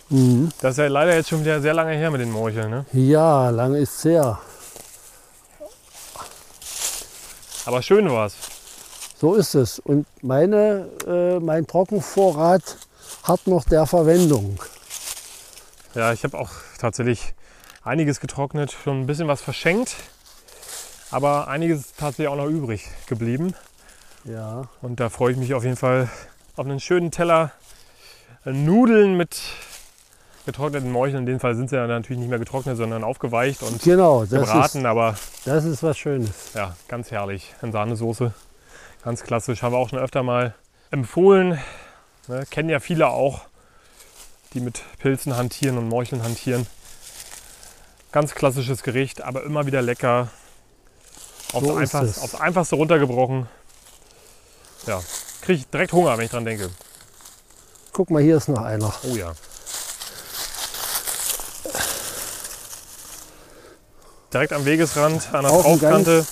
Mhm. 0.08 0.50
Das 0.60 0.72
ist 0.72 0.78
ja 0.78 0.86
leider 0.86 1.14
jetzt 1.14 1.30
schon 1.30 1.40
wieder 1.40 1.60
sehr 1.60 1.74
lange 1.74 1.92
her 1.92 2.10
mit 2.10 2.20
den 2.20 2.30
Morcheln, 2.30 2.70
ne? 2.70 2.86
ja, 2.92 3.50
lange 3.50 3.78
ist 3.78 3.96
es 3.96 4.04
her. 4.04 4.38
Aber 7.66 7.82
schön 7.82 8.08
war's. 8.10 8.34
So 9.18 9.34
ist 9.34 9.54
es. 9.54 9.78
Und 9.80 10.06
meine, 10.22 10.88
äh, 11.06 11.40
mein 11.40 11.66
Trockenvorrat 11.66 12.76
hat 13.22 13.46
noch 13.46 13.64
der 13.64 13.86
Verwendung. 13.86 14.60
Ja, 15.94 16.12
ich 16.12 16.22
habe 16.24 16.38
auch 16.38 16.50
tatsächlich 16.78 17.34
einiges 17.82 18.20
getrocknet, 18.20 18.72
schon 18.72 19.00
ein 19.00 19.06
bisschen 19.06 19.26
was 19.26 19.40
verschenkt. 19.40 19.96
Aber 21.14 21.46
einiges 21.46 21.78
ist 21.80 21.96
tatsächlich 21.96 22.26
auch 22.26 22.34
noch 22.36 22.48
übrig 22.48 22.88
geblieben. 23.06 23.54
Ja. 24.24 24.64
Und 24.82 24.98
da 24.98 25.10
freue 25.10 25.30
ich 25.30 25.38
mich 25.38 25.54
auf 25.54 25.62
jeden 25.62 25.76
Fall 25.76 26.08
auf 26.56 26.66
einen 26.66 26.80
schönen 26.80 27.12
Teller 27.12 27.52
Nudeln 28.44 29.16
mit 29.16 29.40
getrockneten 30.44 30.90
Morcheln. 30.90 31.18
In 31.18 31.26
dem 31.26 31.38
Fall 31.38 31.54
sind 31.54 31.70
sie 31.70 31.76
ja 31.76 31.86
natürlich 31.86 32.18
nicht 32.18 32.30
mehr 32.30 32.40
getrocknet, 32.40 32.76
sondern 32.76 33.04
aufgeweicht 33.04 33.62
und 33.62 33.80
Genau, 33.82 34.22
das 34.22 34.32
ist, 34.32 34.38
gebraten. 34.40 34.86
Aber 34.86 35.14
das 35.44 35.64
ist 35.64 35.84
was 35.84 35.96
Schönes. 35.96 36.52
ja, 36.54 36.74
ganz 36.88 37.12
herrlich. 37.12 37.54
In 37.62 37.70
Sahnesoße. 37.70 38.34
Ganz 39.04 39.22
klassisch. 39.22 39.62
Haben 39.62 39.72
wir 39.72 39.78
auch 39.78 39.90
schon 39.90 40.00
öfter 40.00 40.24
mal 40.24 40.52
empfohlen. 40.90 41.60
Ne, 42.26 42.44
kennen 42.50 42.70
ja 42.70 42.80
viele 42.80 43.06
auch, 43.06 43.42
die 44.52 44.58
mit 44.58 44.82
Pilzen 44.98 45.36
hantieren 45.36 45.78
und 45.78 45.88
Morcheln 45.88 46.24
hantieren. 46.24 46.66
Ganz 48.10 48.34
klassisches 48.34 48.82
Gericht, 48.82 49.22
aber 49.22 49.44
immer 49.44 49.64
wieder 49.66 49.80
lecker. 49.80 50.28
Aufs, 51.54 51.66
So 51.66 51.74
Einfachste, 51.76 52.20
aufs 52.22 52.34
Einfachste 52.34 52.76
runtergebrochen. 52.76 53.46
Ja, 54.86 55.00
kriege 55.40 55.60
ich 55.60 55.66
direkt 55.68 55.92
Hunger, 55.92 56.16
wenn 56.18 56.24
ich 56.24 56.30
dran 56.30 56.44
denke. 56.44 56.70
Guck 57.92 58.10
mal, 58.10 58.22
hier 58.22 58.36
ist 58.36 58.48
noch 58.48 58.62
einer. 58.62 58.92
Oh 59.04 59.14
ja. 59.16 59.32
Direkt 64.32 64.52
am 64.52 64.64
Wegesrand, 64.64 65.32
an 65.32 65.44
der 65.44 65.52
Auch 65.52 65.62
Traufkante. 65.62 66.26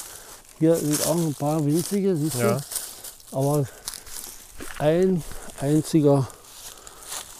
Hier 0.59 0.75
sind 0.77 1.07
auch 1.07 1.15
ein 1.17 1.35
paar 1.35 1.65
winzige, 1.65 2.17
siehst 2.17 2.37
Ja. 2.37 2.59
du? 3.31 3.37
Aber 3.37 3.65
ein 4.79 5.23
einziger 5.61 6.27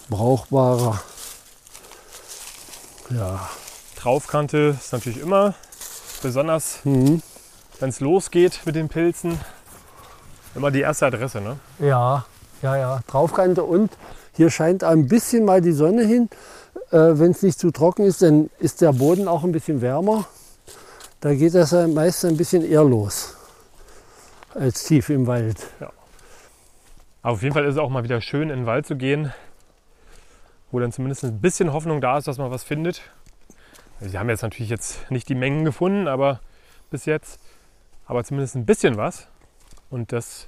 brauchbarer. 0.09 1.01
Ja. 3.09 3.49
Traufkante 3.97 4.77
ist 4.81 4.93
natürlich 4.93 5.19
immer, 5.19 5.53
besonders 6.21 6.79
Mhm. 6.83 7.21
Wenn 7.83 7.89
es 7.89 7.99
losgeht 7.99 8.61
mit 8.65 8.75
den 8.75 8.87
Pilzen, 8.87 9.37
immer 10.55 10.71
die 10.71 10.79
erste 10.79 11.05
Adresse. 11.05 11.41
Ne? 11.41 11.57
Ja, 11.79 12.25
ja, 12.61 12.77
ja. 12.77 13.01
Draufkante 13.07 13.61
und 13.61 13.91
hier 14.31 14.49
scheint 14.49 14.85
ein 14.85 15.09
bisschen 15.09 15.43
mal 15.43 15.59
die 15.59 15.73
Sonne 15.73 16.05
hin. 16.05 16.29
Äh, 16.91 17.19
Wenn 17.19 17.31
es 17.31 17.41
nicht 17.41 17.59
zu 17.59 17.71
trocken 17.71 18.05
ist, 18.05 18.21
dann 18.21 18.49
ist 18.59 18.79
der 18.79 18.93
Boden 18.93 19.27
auch 19.27 19.43
ein 19.43 19.51
bisschen 19.51 19.81
wärmer. 19.81 20.25
Da 21.19 21.33
geht 21.35 21.55
das 21.55 21.71
ja 21.71 21.85
meist 21.89 22.23
ein 22.23 22.37
bisschen 22.37 22.63
eher 22.63 22.85
los 22.85 23.35
als 24.53 24.85
tief 24.85 25.09
im 25.09 25.27
Wald. 25.27 25.57
Aber 27.21 27.33
auf 27.33 27.43
jeden 27.43 27.53
Fall 27.53 27.65
ist 27.65 27.73
es 27.73 27.79
auch 27.79 27.89
mal 27.89 28.05
wieder 28.05 28.21
schön, 28.21 28.49
in 28.49 28.59
den 28.59 28.65
Wald 28.65 28.87
zu 28.87 28.95
gehen, 28.95 29.33
wo 30.71 30.79
dann 30.79 30.93
zumindest 30.93 31.25
ein 31.25 31.41
bisschen 31.41 31.73
Hoffnung 31.73 31.99
da 31.99 32.17
ist, 32.17 32.29
dass 32.29 32.37
man 32.37 32.49
was 32.49 32.63
findet. 32.63 33.01
Sie 33.99 34.17
haben 34.17 34.29
jetzt 34.29 34.41
natürlich 34.41 34.69
jetzt 34.69 35.11
nicht 35.11 35.27
die 35.27 35.35
Mengen 35.35 35.65
gefunden, 35.65 36.07
aber 36.07 36.39
bis 36.89 37.03
jetzt, 37.03 37.41
aber 38.05 38.23
zumindest 38.23 38.55
ein 38.55 38.65
bisschen 38.65 38.97
was. 38.97 39.27
Und 39.89 40.11
das 40.11 40.47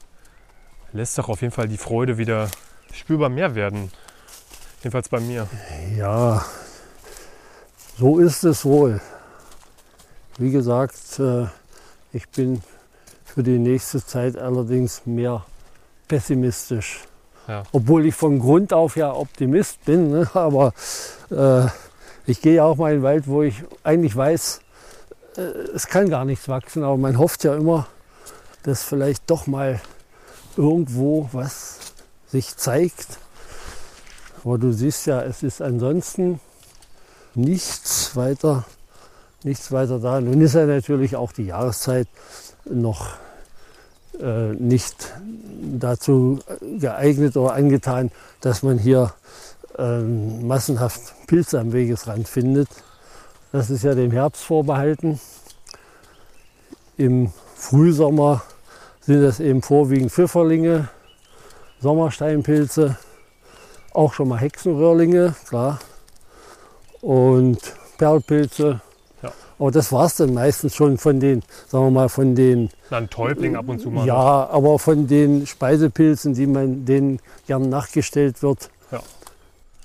lässt 0.91 1.17
doch 1.17 1.29
auf 1.29 1.41
jeden 1.41 1.53
Fall 1.53 1.67
die 1.67 1.77
Freude 1.77 2.17
wieder 2.17 2.49
spürbar 2.93 3.29
mehr 3.29 3.55
werden. 3.55 3.91
Jedenfalls 4.79 5.09
bei 5.09 5.19
mir. 5.19 5.47
Ja, 5.97 6.45
so 7.97 8.19
ist 8.19 8.43
es 8.43 8.65
wohl. 8.65 9.01
Wie 10.37 10.51
gesagt, 10.51 11.19
äh, 11.19 11.45
ich 12.11 12.27
bin 12.29 12.61
für 13.23 13.43
die 13.43 13.57
nächste 13.57 14.05
Zeit 14.05 14.37
allerdings 14.37 15.05
mehr 15.05 15.45
pessimistisch. 16.07 17.03
Ja. 17.47 17.63
Obwohl 17.71 18.05
ich 18.05 18.15
von 18.15 18.39
Grund 18.39 18.73
auf 18.73 18.95
ja 18.95 19.13
Optimist 19.13 19.83
bin, 19.85 20.11
ne? 20.11 20.29
aber 20.33 20.73
äh, 21.29 21.67
ich 22.27 22.41
gehe 22.41 22.63
auch 22.63 22.77
mal 22.77 22.91
in 22.93 22.99
den 22.99 23.03
Wald, 23.03 23.27
wo 23.27 23.43
ich 23.43 23.63
eigentlich 23.83 24.15
weiß, 24.15 24.61
es 25.37 25.87
kann 25.87 26.09
gar 26.09 26.25
nichts 26.25 26.47
wachsen, 26.47 26.83
aber 26.83 26.97
man 26.97 27.17
hofft 27.17 27.43
ja 27.43 27.55
immer, 27.55 27.87
dass 28.63 28.83
vielleicht 28.83 29.29
doch 29.29 29.47
mal 29.47 29.81
irgendwo 30.57 31.29
was 31.31 31.79
sich 32.27 32.55
zeigt. 32.55 33.19
Aber 34.43 34.57
du 34.57 34.71
siehst 34.71 35.07
ja, 35.07 35.21
es 35.21 35.43
ist 35.43 35.61
ansonsten 35.61 36.39
nichts 37.33 38.15
weiter, 38.15 38.65
nichts 39.43 39.71
weiter 39.71 39.99
da. 39.99 40.21
Nun 40.21 40.41
ist 40.41 40.55
ja 40.55 40.65
natürlich 40.65 41.15
auch 41.15 41.31
die 41.31 41.47
Jahreszeit 41.47 42.07
noch 42.65 43.07
äh, 44.19 44.53
nicht 44.53 45.13
dazu 45.79 46.39
geeignet 46.79 47.35
oder 47.37 47.53
angetan, 47.53 48.11
dass 48.41 48.63
man 48.63 48.77
hier 48.77 49.13
ähm, 49.77 50.47
massenhaft 50.47 51.01
Pilze 51.27 51.59
am 51.59 51.73
Wegesrand 51.73 52.27
findet. 52.27 52.69
Das 53.55 53.69
ist 53.69 53.85
ja 53.85 53.95
dem 53.95 54.11
Herbst 54.11 54.43
vorbehalten. 54.43 55.17
Im 56.97 57.31
Frühsommer 57.55 58.43
sind 58.99 59.21
das 59.23 59.39
eben 59.39 59.61
vorwiegend 59.61 60.11
Pfifferlinge, 60.11 60.89
Sommersteinpilze, 61.79 62.97
auch 63.93 64.11
schon 64.11 64.27
mal 64.27 64.39
Hexenröhrlinge, 64.39 65.35
klar, 65.47 65.79
und 66.99 67.59
Perlpilze. 67.97 68.81
Ja. 69.23 69.31
Aber 69.57 69.71
das 69.71 69.89
war 69.93 70.07
es 70.07 70.17
dann 70.17 70.33
meistens 70.33 70.75
schon 70.75 70.97
von 70.97 71.21
den, 71.21 71.41
sagen 71.69 71.85
wir 71.85 71.91
mal, 71.91 72.09
von 72.09 72.35
den 72.35 72.71
Dann 72.89 73.09
Täubling 73.09 73.55
ab 73.55 73.69
und 73.69 73.79
zu 73.79 73.89
mal. 73.89 74.05
ja, 74.05 74.49
aber 74.49 74.79
von 74.79 75.07
den 75.07 75.47
Speisepilzen, 75.47 76.33
die 76.33 76.45
man 76.45 76.83
denen 76.83 77.21
gern 77.47 77.69
nachgestellt 77.69 78.43
wird. 78.43 78.69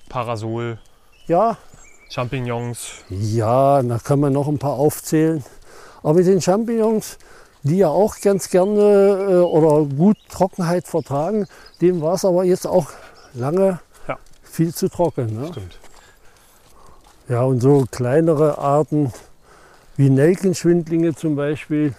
Parasol, 0.09 0.80
Ja, 1.28 1.56
Champignons. 2.11 2.88
ja, 3.09 3.83
da 3.83 3.99
kann 3.99 4.20
man 4.20 4.33
noch 4.33 4.49
ein 4.49 4.59
paar 4.59 4.73
aufzählen. 4.75 5.44
Aber 6.03 6.14
mit 6.14 6.27
den 6.27 6.40
Champignons, 6.40 7.18
die 7.62 7.79
ja 7.79 7.88
auch 7.88 8.20
ganz 8.20 8.51
gerne 8.51 8.81
äh, 8.81 9.35
oder 9.38 9.87
gut 9.87 10.16
Trockenheit 10.29 10.88
vertragen, 10.88 11.46
dem 11.81 12.01
war 12.01 12.14
es 12.14 12.25
aber 12.25 12.44
jetzt 12.44 12.66
auch 12.66 12.88
lange 13.33 13.79
Ja. 14.09 14.18
viel 14.42 14.75
zu 14.75 14.88
trocken. 14.88 15.40
Ne? 15.40 15.49
Stimmt. 15.49 15.79
Ja, 17.29 17.42
und 17.42 17.61
so 17.61 17.87
kleinere 17.90 18.59
Arten 18.59 19.12
wie 19.96 20.11
Nelkenschwindlinge 20.11 21.14
zum 21.14 21.37
Beispiel, 21.37 21.94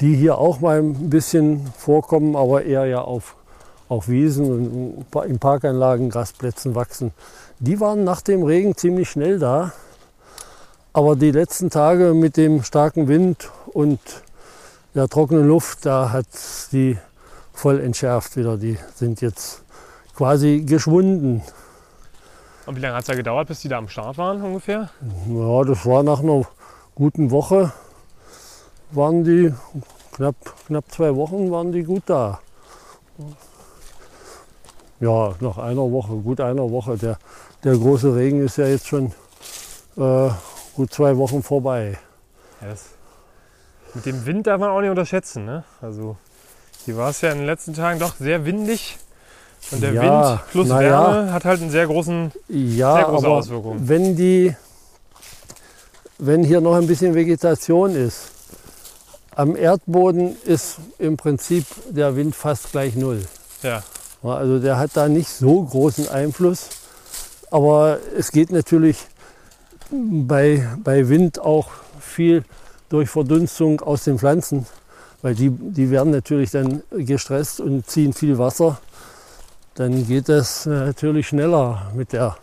die 0.00 0.16
hier 0.16 0.38
auch 0.38 0.58
mal 0.60 0.80
ein 0.80 1.10
bisschen 1.10 1.72
vorkommen, 1.78 2.34
aber 2.34 2.64
eher 2.64 2.86
ja 2.86 3.02
auf, 3.02 3.36
auf 3.88 4.08
Wiesen 4.08 5.04
und 5.14 5.24
in 5.26 5.38
Parkanlagen, 5.38 6.10
Grasplätzen 6.10 6.74
wachsen. 6.74 7.12
Die 7.64 7.78
waren 7.78 8.02
nach 8.02 8.22
dem 8.22 8.42
Regen 8.42 8.76
ziemlich 8.76 9.08
schnell 9.08 9.38
da. 9.38 9.70
Aber 10.92 11.14
die 11.14 11.30
letzten 11.30 11.70
Tage 11.70 12.12
mit 12.12 12.36
dem 12.36 12.64
starken 12.64 13.06
Wind 13.06 13.52
und 13.72 14.00
der 14.96 15.08
trockenen 15.08 15.46
Luft, 15.46 15.86
da 15.86 16.10
hat 16.10 16.26
die 16.72 16.98
voll 17.52 17.78
entschärft 17.78 18.36
wieder. 18.36 18.56
Die 18.56 18.76
sind 18.96 19.20
jetzt 19.20 19.62
quasi 20.16 20.64
geschwunden. 20.66 21.40
Und 22.66 22.74
wie 22.74 22.80
lange 22.80 22.96
hat 22.96 23.02
es 23.02 23.06
da 23.06 23.14
gedauert, 23.14 23.46
bis 23.46 23.60
die 23.60 23.68
da 23.68 23.78
am 23.78 23.88
Start 23.88 24.18
waren 24.18 24.42
ungefähr? 24.42 24.90
Ja, 25.28 25.62
das 25.62 25.86
war 25.86 26.02
nach 26.02 26.18
einer 26.18 26.42
guten 26.96 27.30
Woche, 27.30 27.72
waren 28.90 29.22
die 29.22 29.54
knapp, 30.16 30.34
knapp 30.66 30.90
zwei 30.90 31.14
Wochen 31.14 31.52
waren 31.52 31.70
die 31.70 31.84
gut 31.84 32.02
da. 32.06 32.40
Ja, 34.98 35.34
nach 35.38 35.58
einer 35.58 35.92
Woche, 35.92 36.14
gut 36.16 36.40
einer 36.40 36.68
Woche. 36.72 36.96
Der, 36.96 37.18
der 37.64 37.76
große 37.76 38.14
Regen 38.14 38.44
ist 38.44 38.58
ja 38.58 38.66
jetzt 38.66 38.86
schon 38.88 39.12
äh, 39.96 40.30
gut 40.74 40.92
zwei 40.92 41.16
Wochen 41.16 41.42
vorbei. 41.42 41.98
Ja, 42.60 42.68
das, 42.70 42.84
mit 43.94 44.06
dem 44.06 44.24
Wind 44.26 44.46
darf 44.46 44.58
man 44.60 44.70
auch 44.70 44.80
nicht 44.80 44.90
unterschätzen. 44.90 45.44
Ne? 45.44 45.64
Also 45.80 46.16
hier 46.84 46.96
war 46.96 47.10
es 47.10 47.20
ja 47.20 47.30
in 47.30 47.38
den 47.38 47.46
letzten 47.46 47.74
Tagen 47.74 47.98
doch 48.00 48.16
sehr 48.16 48.44
windig. 48.44 48.98
Und 49.70 49.80
der 49.82 49.92
Ja, 49.92 50.30
Wind 50.30 50.40
plus 50.50 50.68
Wärme 50.70 51.32
hat 51.32 51.44
halt 51.44 51.60
einen 51.60 51.70
sehr 51.70 51.86
großen. 51.86 52.32
Ja, 52.48 52.94
Sehr 52.96 53.04
große 53.04 53.26
aber 53.26 53.36
Auswirkungen. 53.36 53.88
wenn 53.88 54.16
die, 54.16 54.56
wenn 56.18 56.42
hier 56.42 56.60
noch 56.60 56.74
ein 56.74 56.86
bisschen 56.88 57.14
Vegetation 57.14 57.94
ist, 57.94 58.30
am 59.36 59.54
Erdboden 59.56 60.36
ist 60.44 60.78
im 60.98 61.16
Prinzip 61.16 61.64
der 61.88 62.16
Wind 62.16 62.34
fast 62.34 62.72
gleich 62.72 62.96
null. 62.96 63.22
Ja, 63.62 63.82
Ja, 64.22 64.34
Also 64.34 64.58
der 64.58 64.78
hat 64.78 64.90
da 64.94 65.08
nicht 65.08 65.28
so 65.28 65.62
großen 65.62 66.08
Einfluss. 66.08 66.68
Aber 67.52 67.98
es 68.16 68.32
geht 68.32 68.50
natürlich 68.50 68.96
bei, 69.90 70.66
bei 70.82 71.10
Wind 71.10 71.38
auch 71.38 71.68
viel 72.00 72.44
durch 72.88 73.10
Verdunstung 73.10 73.82
aus 73.82 74.04
den 74.04 74.18
Pflanzen, 74.18 74.64
weil 75.20 75.34
die, 75.34 75.50
die 75.50 75.90
werden 75.90 76.12
natürlich 76.12 76.50
dann 76.50 76.82
gestresst 76.90 77.60
und 77.60 77.86
ziehen 77.86 78.14
viel 78.14 78.38
Wasser. 78.38 78.80
Dann 79.74 80.06
geht 80.06 80.30
das 80.30 80.64
natürlich 80.64 81.28
schneller 81.28 81.92
mit 81.94 82.14
der 82.14 82.38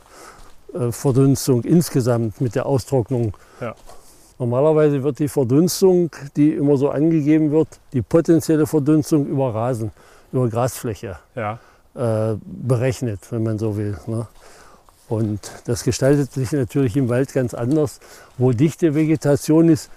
äh, 0.76 0.92
Verdunstung 0.92 1.64
insgesamt, 1.64 2.40
mit 2.40 2.54
der 2.54 2.68
Austrocknung. 2.68 3.36
Ja. 3.62 3.74
Normalerweise 4.38 5.02
wird 5.02 5.18
die 5.18 5.28
Verdunstung, 5.28 6.12
die 6.36 6.54
immer 6.54 6.78
so 6.78 6.92
angegeben 6.92 7.50
wird, 7.50 7.68
die 7.94 8.04
potenzielle 8.04 8.68
Verdunstung 8.68 9.26
über 9.26 9.56
Rasen, 9.56 9.90
über 10.32 10.48
Grasfläche 10.48 11.18
ja. 11.34 11.58
äh, 11.96 12.36
berechnet, 12.44 13.22
wenn 13.32 13.42
man 13.42 13.58
so 13.58 13.76
will. 13.76 13.98
Ne? 14.06 14.28
Und 15.10 15.40
das 15.66 15.84
gestaltet 15.84 16.32
sich 16.32 16.52
natürlich 16.52 16.96
im 16.96 17.10
Wald 17.10 17.34
ganz 17.34 17.54
anders. 17.54 18.00
Wo 18.38 18.52
dichte 18.52 18.94
Vegetation 18.94 19.68
ist, 19.68 19.90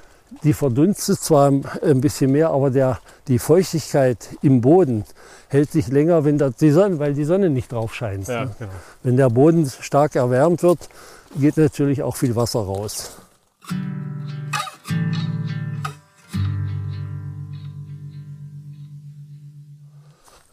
die 0.42 0.54
verdunstet 0.54 1.20
zwar 1.20 1.52
ein 1.82 2.00
bisschen 2.00 2.32
mehr, 2.32 2.50
aber 2.50 2.70
der, 2.70 2.98
die 3.28 3.38
Feuchtigkeit 3.38 4.30
im 4.40 4.62
Boden 4.62 5.04
hält 5.48 5.70
sich 5.70 5.88
länger, 5.88 6.24
wenn 6.24 6.38
die 6.38 6.70
Sonne, 6.70 6.98
weil 6.98 7.12
die 7.12 7.24
Sonne 7.24 7.50
nicht 7.50 7.70
drauf 7.70 7.94
scheint. 7.94 8.28
ja 8.28 8.46
ne? 8.46 8.56
genau. 8.58 8.70
Wenn 9.02 9.16
der 9.18 9.28
Boden 9.28 9.70
stark 9.80 10.16
erwärmt 10.16 10.62
wird, 10.62 10.88
geht 11.38 11.58
natürlich 11.58 12.02
auch 12.02 12.16
viel 12.16 12.34
Wasser 12.34 12.60
raus. 12.60 13.12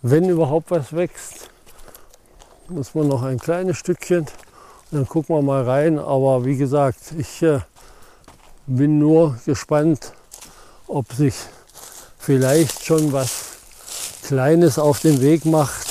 Wenn 0.02 0.30
überhaupt 0.30 0.72
was 0.72 0.94
wächst, 0.94 1.50
muss 2.70 2.96
man 2.96 3.08
noch 3.08 3.24
ein 3.24 3.40
kleines 3.40 3.78
Stückchen. 3.78 4.26
Dann 4.92 5.08
gucken 5.08 5.36
wir 5.36 5.42
mal 5.42 5.64
rein. 5.64 6.00
Aber 6.00 6.46
wie 6.46 6.58
gesagt, 6.58 7.00
ich 7.18 7.42
äh, 7.42 7.60
bin 8.68 9.00
nur 9.00 9.38
gespannt, 9.46 10.14
ob 10.88 11.12
sich 11.14 11.36
vielleicht 12.18 12.86
schon 12.86 13.12
was 13.12 13.46
Kleines 14.24 14.78
auf 14.78 15.00
den 15.00 15.22
Weg 15.22 15.46
macht. 15.46 15.88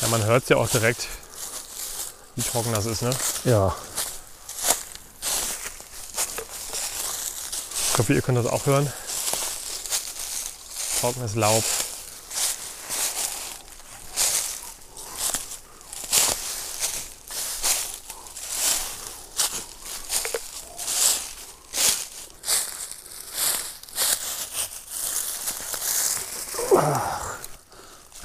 Ja, 0.00 0.08
man 0.08 0.24
hört 0.24 0.44
es 0.44 0.48
ja 0.48 0.56
auch 0.56 0.68
direkt, 0.68 1.08
wie 2.36 2.42
trocken 2.42 2.72
das 2.72 2.86
ist. 2.86 3.02
Ne? 3.02 3.10
Ja, 3.44 3.74
Ich 7.98 8.00
hoffe, 8.00 8.14
ihr 8.14 8.22
könnt 8.22 8.38
das 8.38 8.46
auch 8.46 8.64
hören. 8.64 8.92
Trockenes 11.00 11.34
Laub. 11.34 11.64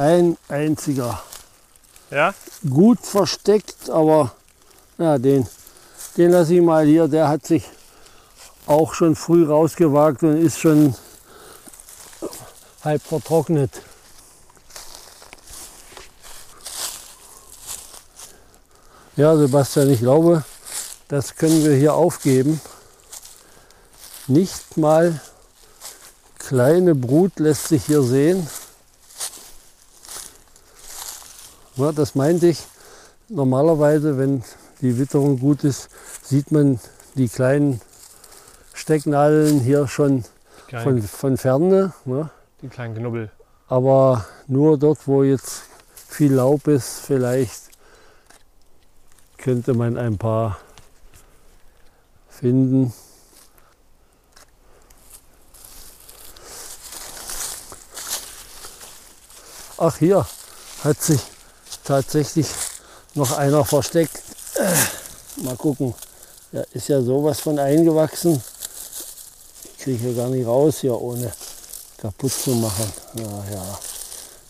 Ein 0.04 0.38
einziger. 0.50 1.22
Ja? 2.12 2.34
Gut 2.70 3.00
versteckt, 3.00 3.90
aber 3.90 4.34
ja, 4.98 5.18
den, 5.18 5.48
den 6.18 6.32
lasse 6.32 6.56
ich 6.56 6.62
mal 6.62 6.86
hier. 6.86 7.08
Der 7.08 7.30
hat 7.30 7.46
sich 7.46 7.64
auch 8.66 8.94
schon 8.94 9.16
früh 9.16 9.46
rausgewagt 9.46 10.24
und 10.24 10.38
ist 10.38 10.60
schon 10.60 10.94
halb 12.84 13.02
vertrocknet. 13.02 13.82
Ja, 19.16 19.38
Sebastian, 19.38 19.90
ich 19.90 20.00
glaube, 20.00 20.44
das 21.08 21.36
können 21.36 21.64
wir 21.64 21.76
hier 21.76 21.94
aufgeben. 21.94 22.60
Nicht 24.28 24.76
mal 24.76 25.22
kleine 26.40 26.94
Brut 26.94 27.40
lässt 27.40 27.70
sich 27.70 27.86
hier 27.86 28.02
sehen. 28.02 28.48
Ja, 31.76 31.92
das 31.92 32.16
meinte 32.16 32.48
ich. 32.48 32.64
Normalerweise, 33.30 34.18
wenn 34.18 34.44
die 34.82 34.98
Witterung 35.00 35.40
gut 35.40 35.64
ist, 35.64 35.90
sieht 36.22 36.52
man 36.52 36.80
die 37.16 37.30
kleinen 37.30 37.82
Stecknadeln 38.74 39.60
hier 39.60 39.88
schon 39.88 40.24
von, 40.84 41.02
von 41.02 41.38
ferne. 41.38 41.94
Ne? 42.06 42.30
die 42.64 42.70
kleinen 42.70 42.96
Knubbel. 42.96 43.30
Aber 43.68 44.26
nur 44.48 44.78
dort, 44.78 45.08
wo 45.08 45.24
jetzt 45.24 45.64
viel 46.08 46.34
Laub 46.34 46.68
ist, 46.68 47.02
vielleicht 47.06 47.70
könnte 49.38 49.74
man 49.74 49.98
ein 49.98 50.18
paar 50.18 50.60
finden. 52.30 52.94
Ach, 59.78 59.98
hier 59.98 60.26
hat 60.84 61.02
sich 61.02 61.33
tatsächlich 61.84 62.48
noch 63.14 63.38
einer 63.38 63.64
versteckt. 63.66 64.22
Mal 65.38 65.56
gucken. 65.56 65.94
Da 66.52 66.64
ist 66.74 66.88
ja 66.88 67.02
sowas 67.02 67.40
von 67.40 67.58
eingewachsen. 67.60 68.42
Kriege 69.80 69.98
ich 70.10 70.16
ja 70.16 70.24
gar 70.24 70.30
nicht 70.30 70.46
raus 70.46 70.80
hier 70.80 71.00
ohne 71.00 71.32
kaputt 71.98 72.32
zu 72.32 72.52
machen. 72.52 72.94
Ja, 73.16 73.44
ja. 73.54 73.80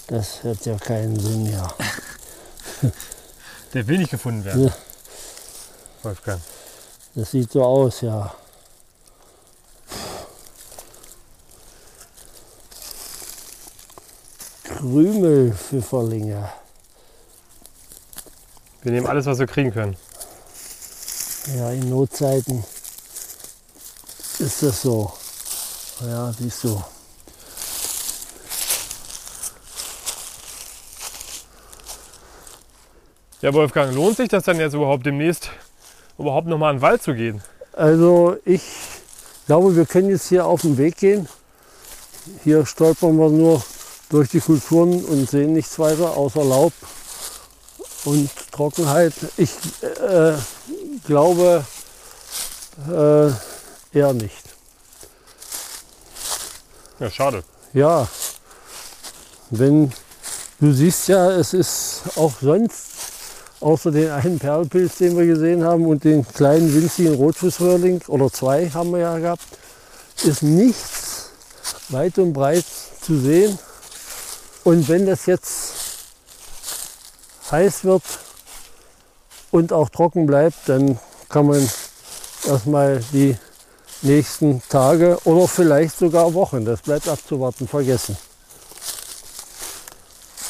Das 0.07 0.43
hat 0.43 0.65
ja 0.65 0.77
keinen 0.77 1.19
Sinn, 1.19 1.51
ja. 1.51 1.73
Der 3.73 3.87
will 3.87 3.97
nicht 3.97 4.11
gefunden 4.11 4.43
werden. 4.43 4.65
Ja. 4.65 4.73
Wolfgang. 6.03 6.41
Das 7.15 7.31
sieht 7.31 7.51
so 7.51 7.63
aus, 7.63 8.01
ja. 8.01 8.35
Krümelpfifferlinge. 14.63 16.51
Wir 18.83 18.91
nehmen 18.91 19.07
alles, 19.07 19.25
was 19.25 19.39
wir 19.39 19.47
kriegen 19.47 19.71
können. 19.71 19.95
Ja, 21.55 21.71
in 21.71 21.89
Notzeiten 21.89 22.63
ist 24.39 24.61
das 24.61 24.81
so. 24.81 25.11
Ja, 26.01 26.33
siehst 26.33 26.65
du. 26.65 26.83
Ja, 33.41 33.53
Wolfgang, 33.53 33.93
lohnt 33.93 34.17
sich 34.17 34.29
das 34.29 34.43
dann 34.43 34.59
jetzt 34.59 34.73
überhaupt 34.73 35.05
demnächst 35.05 35.49
überhaupt 36.17 36.47
noch 36.47 36.57
mal 36.57 36.71
in 36.71 36.77
den 36.77 36.81
Wald 36.81 37.01
zu 37.01 37.13
gehen? 37.13 37.41
Also 37.73 38.37
ich 38.45 38.61
glaube, 39.47 39.75
wir 39.75 39.85
können 39.85 40.09
jetzt 40.09 40.27
hier 40.27 40.45
auf 40.45 40.61
den 40.61 40.77
Weg 40.77 40.97
gehen. 40.97 41.27
Hier 42.43 42.65
stolpern 42.65 43.17
wir 43.17 43.29
nur 43.29 43.63
durch 44.09 44.29
die 44.29 44.39
Kulturen 44.39 45.03
und 45.05 45.29
sehen 45.29 45.53
nichts 45.53 45.79
weiter 45.79 46.15
außer 46.15 46.43
Laub 46.43 46.73
und 48.05 48.29
Trockenheit. 48.51 49.13
Ich 49.37 49.51
äh, 49.81 50.33
glaube 51.05 51.65
äh, 52.89 53.97
eher 53.97 54.13
nicht. 54.13 54.43
Ja, 56.99 57.09
schade. 57.09 57.43
ja, 57.73 58.07
wenn 59.49 59.91
du 60.59 60.71
siehst 60.71 61.07
ja, 61.09 61.31
es 61.31 61.53
ist 61.53 62.01
auch 62.15 62.33
sonst, 62.41 62.91
außer 63.59 63.91
den 63.91 64.11
einen 64.11 64.39
Perlpilz, 64.39 64.97
den 64.97 65.17
wir 65.17 65.25
gesehen 65.25 65.63
haben 65.63 65.85
und 65.85 66.03
den 66.03 66.25
kleinen 66.27 66.73
winzigen 66.73 67.15
Rotfußröhrling, 67.15 68.01
oder 68.07 68.31
zwei 68.31 68.69
haben 68.69 68.91
wir 68.91 68.99
ja 68.99 69.17
gehabt, 69.17 69.43
ist 70.23 70.43
nichts 70.43 71.29
weit 71.89 72.17
und 72.17 72.33
breit 72.33 72.65
zu 73.01 73.19
sehen. 73.19 73.57
Und 74.63 74.87
wenn 74.87 75.05
das 75.05 75.25
jetzt 75.25 75.82
heiß 77.51 77.83
wird 77.83 78.03
und 79.51 79.73
auch 79.73 79.89
trocken 79.89 80.25
bleibt, 80.25 80.57
dann 80.67 80.99
kann 81.29 81.47
man 81.47 81.69
erstmal 82.47 82.99
die 83.11 83.37
nächsten 84.01 84.61
Tage 84.69 85.17
oder 85.23 85.47
vielleicht 85.47 85.97
sogar 85.97 86.33
Wochen, 86.33 86.65
das 86.65 86.81
bleibt 86.81 87.07
abzuwarten, 87.07 87.67
vergessen. 87.67 88.17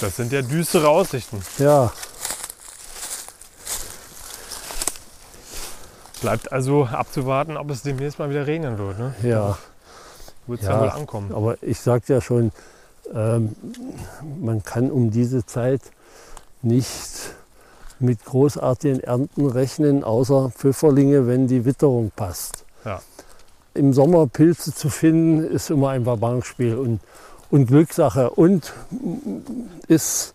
Das 0.02 0.16
sind 0.16 0.32
ja 0.34 0.42
düstere 0.42 0.90
Aussichten. 0.90 1.42
Ja, 1.60 1.94
Bleibt 6.24 6.54
also 6.54 6.86
abzuwarten, 6.86 7.58
ob 7.58 7.70
es 7.70 7.82
demnächst 7.82 8.18
mal 8.18 8.30
wieder 8.30 8.48
regnen 8.48 8.78
wird. 8.78 8.98
Ne? 8.98 9.14
ja. 9.24 9.58
Wird 10.48 10.62
es 10.62 10.68
Ja. 10.68 10.76
ja 10.76 10.82
wohl 10.82 10.90
ankommen. 10.90 11.34
Aber 11.34 11.62
ich 11.62 11.82
sagte 11.82 12.14
ja 12.14 12.22
schon, 12.22 12.54
ähm, 13.14 13.58
man 14.40 14.64
kann 14.64 14.90
um 14.90 15.12
diese 15.12 15.46
Zeit 15.46 15.82
nicht 16.64 17.36
mit 18.00 18.24
großartigen 18.26 19.00
Ernten 19.00 19.48
rechnen, 19.48 20.04
außer 20.04 20.52
Pfifferlinge, 20.56 21.28
wenn 21.28 21.48
die 21.48 21.66
Witterung 21.66 22.12
passt. 22.16 22.66
Ja. 22.86 23.02
Im 23.74 23.94
Sommer 23.94 24.28
Pilze 24.28 24.74
zu 24.74 24.90
finden, 24.90 25.44
ist 25.44 25.70
immer 25.70 25.90
ein 25.90 26.04
Barbankspiel 26.04 26.76
und, 26.76 27.00
und 27.50 27.68
Glückssache. 27.68 28.30
Und 28.30 28.74
ist 29.88 30.34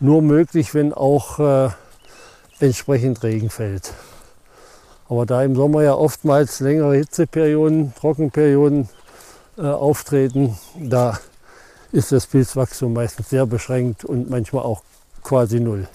nur 0.00 0.20
möglich, 0.20 0.74
wenn 0.74 0.92
auch 0.92 1.38
äh, 1.38 1.70
entsprechend 2.60 3.22
Regen 3.22 3.50
fällt. 3.50 3.92
Aber 5.08 5.24
da 5.24 5.42
im 5.42 5.54
Sommer 5.54 5.82
ja 5.82 5.94
oftmals 5.94 6.60
längere 6.60 6.96
Hitzeperioden, 6.96 7.94
Trockenperioden 7.94 8.88
äh, 9.56 9.62
auftreten, 9.62 10.58
da 10.78 11.18
ist 11.92 12.12
das 12.12 12.26
Pilzwachstum 12.26 12.92
meistens 12.92 13.30
sehr 13.30 13.46
beschränkt 13.46 14.04
und 14.04 14.28
manchmal 14.28 14.64
auch 14.64 14.82
quasi 15.26 15.58
null. 15.58 15.88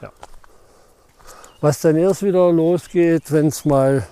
Ja. 0.00 0.10
Was 1.60 1.82
dann 1.82 1.96
erst 1.96 2.22
wieder 2.22 2.50
losgeht, 2.50 3.30
wenn 3.30 3.48
es 3.48 3.66
mal 3.66 4.06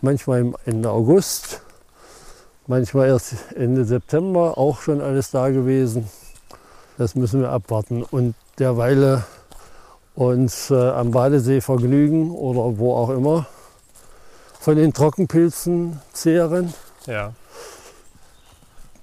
manchmal 0.00 0.52
Ende 0.64 0.90
August, 0.90 1.62
manchmal 2.66 3.06
erst 3.08 3.52
Ende 3.54 3.84
September, 3.84 4.58
auch 4.58 4.80
schon 4.80 5.00
alles 5.00 5.30
da 5.30 5.50
gewesen. 5.50 6.10
Das 6.98 7.14
müssen 7.14 7.42
wir 7.42 7.50
abwarten 7.50 8.02
und 8.02 8.34
derweile 8.58 9.24
uns 10.16 10.70
äh, 10.70 10.74
am 10.74 11.12
Badesee 11.12 11.60
vergnügen 11.60 12.32
oder 12.32 12.78
wo 12.78 12.96
auch 12.96 13.10
immer 13.10 13.46
von 14.58 14.74
den 14.74 14.92
Trockenpilzen 14.92 16.00
zehren. 16.12 16.74
Ja. 17.06 17.34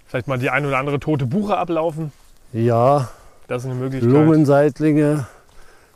Vielleicht 0.07 0.27
mal 0.27 0.39
die 0.39 0.49
ein 0.49 0.65
oder 0.65 0.77
andere 0.77 0.99
tote 0.99 1.25
Buche 1.25 1.55
ablaufen. 1.55 2.11
Ja, 2.51 3.09
Das 3.47 3.63
ist 3.63 3.69
eine 3.69 3.79
Möglichkeit. 3.79 4.11
Lungenseitlinge, 4.11 5.27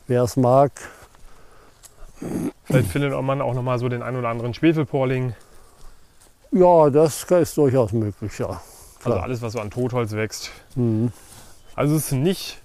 wer 0.07 0.23
es 0.23 0.35
mag. 0.35 0.71
Vielleicht 2.65 2.89
findet 2.89 3.19
man 3.21 3.41
auch 3.41 3.53
noch 3.53 3.61
mal 3.63 3.79
so 3.79 3.87
den 3.89 4.01
ein 4.01 4.15
oder 4.15 4.29
anderen 4.29 4.53
Schwefelporling. 4.53 5.35
Ja, 6.51 6.89
das 6.89 7.23
ist 7.23 7.57
durchaus 7.57 7.91
möglich, 7.91 8.37
ja. 8.39 8.47
Also 8.47 8.61
Klar. 8.99 9.23
alles, 9.23 9.41
was 9.41 9.53
so 9.53 9.59
an 9.59 9.69
Totholz 9.69 10.11
wächst. 10.13 10.51
Mhm. 10.75 11.11
Also 11.75 11.95
es 11.95 12.07
ist 12.07 12.11
nicht 12.13 12.61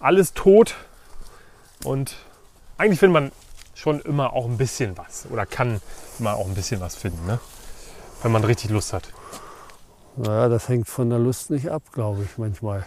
alles 0.00 0.34
tot. 0.34 0.74
Und 1.84 2.16
eigentlich 2.78 3.00
findet 3.00 3.14
man 3.14 3.32
schon 3.74 4.00
immer 4.00 4.32
auch 4.32 4.46
ein 4.46 4.56
bisschen 4.56 4.96
was. 4.96 5.26
Oder 5.30 5.46
kann 5.46 5.80
immer 6.18 6.34
auch 6.34 6.46
ein 6.46 6.54
bisschen 6.54 6.80
was 6.80 6.94
finden. 6.94 7.26
Ne? 7.26 7.40
Wenn 8.22 8.32
man 8.32 8.44
richtig 8.44 8.70
Lust 8.70 8.92
hat. 8.92 9.08
Naja, 10.16 10.48
das 10.48 10.68
hängt 10.68 10.88
von 10.88 11.10
der 11.10 11.18
Lust 11.18 11.50
nicht 11.50 11.70
ab, 11.70 11.82
glaube 11.92 12.22
ich, 12.22 12.38
manchmal. 12.38 12.86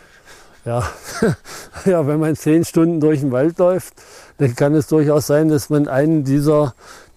Ja. 0.68 0.84
ja, 1.86 2.06
wenn 2.06 2.20
man 2.20 2.36
zehn 2.36 2.66
Stunden 2.66 3.00
durch 3.00 3.22
den 3.22 3.32
Wald 3.32 3.58
läuft, 3.58 3.94
dann 4.38 4.54
kann 4.54 4.76
es 4.76 4.88
durchaus 4.88 5.28
sein, 5.28 5.48
dass 5.48 5.70
man 5.70 5.88
einen 5.88 6.26
dieser, 6.26 6.76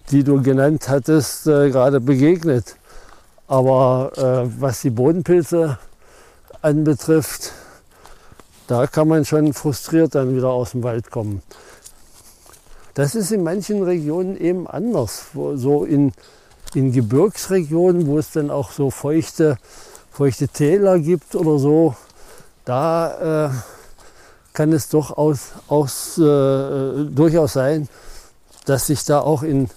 die 0.09 0.23
du 0.23 0.41
genannt 0.41 0.87
hattest, 0.87 1.47
äh, 1.47 1.69
gerade 1.69 1.99
begegnet. 1.99 2.77
Aber 3.49 4.13
äh, 4.15 4.49
was 4.61 4.79
die 4.79 4.89
Bodenpilze 4.89 5.77
anbetrifft, 6.61 7.51
da 8.67 8.87
kann 8.87 9.09
man 9.09 9.25
schon 9.25 9.51
frustriert 9.51 10.15
dann 10.15 10.33
wieder 10.33 10.47
aus 10.47 10.71
dem 10.71 10.83
Wald 10.83 11.11
kommen. 11.11 11.41
Das 12.93 13.15
ist 13.15 13.33
in 13.33 13.43
manchen 13.43 13.83
Regionen 13.83 14.39
eben 14.39 14.65
anders. 14.65 15.25
Wo, 15.33 15.57
so 15.57 15.83
in, 15.83 16.13
in 16.73 16.93
Gebirgsregionen, 16.93 18.07
wo 18.07 18.17
es 18.17 18.31
dann 18.31 18.49
auch 18.49 18.71
so 18.71 18.91
feuchte, 18.91 19.57
feuchte 20.09 20.47
Täler 20.47 20.99
gibt 20.99 21.35
oder 21.35 21.59
so, 21.59 21.95
da 22.65 23.47
äh, 23.47 23.49
kann 24.53 24.71
es 24.73 24.89
doch 24.89 25.17
aus, 25.17 25.51
aus, 25.67 26.17
äh, 26.17 27.05
durchaus 27.05 27.53
sein, 27.53 27.87
dass 28.65 28.87
sich 28.87 29.03
da 29.05 29.19
auch 29.21 29.43
in, 29.43 29.69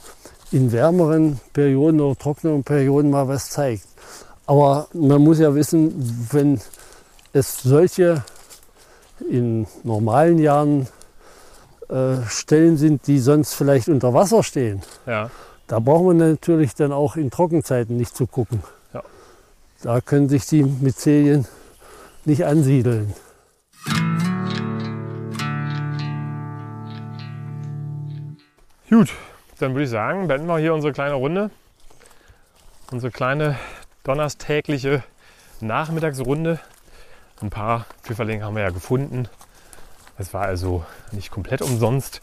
in 0.50 0.72
wärmeren 0.72 1.40
Perioden 1.52 2.00
oder 2.00 2.18
trockneren 2.18 2.64
Perioden 2.64 3.10
mal 3.10 3.28
was 3.28 3.50
zeigt. 3.50 3.86
Aber 4.46 4.88
man 4.92 5.22
muss 5.22 5.38
ja 5.38 5.54
wissen, 5.54 6.28
wenn 6.30 6.60
es 7.32 7.62
solche 7.62 8.22
in 9.30 9.66
normalen 9.84 10.38
Jahren 10.38 10.88
äh, 11.88 12.16
Stellen 12.28 12.76
sind, 12.76 13.06
die 13.06 13.18
sonst 13.20 13.54
vielleicht 13.54 13.88
unter 13.88 14.12
Wasser 14.12 14.42
stehen, 14.42 14.82
Ja. 15.06 15.30
da 15.66 15.78
braucht 15.78 16.04
man 16.04 16.16
natürlich 16.18 16.74
dann 16.74 16.92
auch 16.92 17.16
in 17.16 17.30
Trockenzeiten 17.30 17.96
nicht 17.96 18.14
zu 18.16 18.26
gucken. 18.26 18.62
Ja. 18.92 19.02
Da 19.82 20.00
können 20.00 20.28
sich 20.28 20.46
die 20.46 20.62
Myzelien 20.62 21.46
nicht 22.26 22.44
ansiedeln. 22.44 23.14
Gut, 28.88 29.12
dann 29.58 29.72
würde 29.72 29.84
ich 29.84 29.90
sagen, 29.90 30.28
beenden 30.28 30.46
wir 30.46 30.58
hier 30.58 30.74
unsere 30.74 30.92
kleine 30.92 31.14
Runde. 31.14 31.50
Unsere 32.90 33.10
kleine 33.10 33.58
donnerstägliche 34.04 35.02
Nachmittagsrunde. 35.60 36.60
Ein 37.40 37.50
paar 37.50 37.86
Pfifferlinge 38.02 38.44
haben 38.44 38.54
wir 38.54 38.62
ja 38.62 38.70
gefunden. 38.70 39.28
Es 40.16 40.32
war 40.32 40.42
also 40.42 40.84
nicht 41.10 41.30
komplett 41.30 41.60
umsonst. 41.60 42.20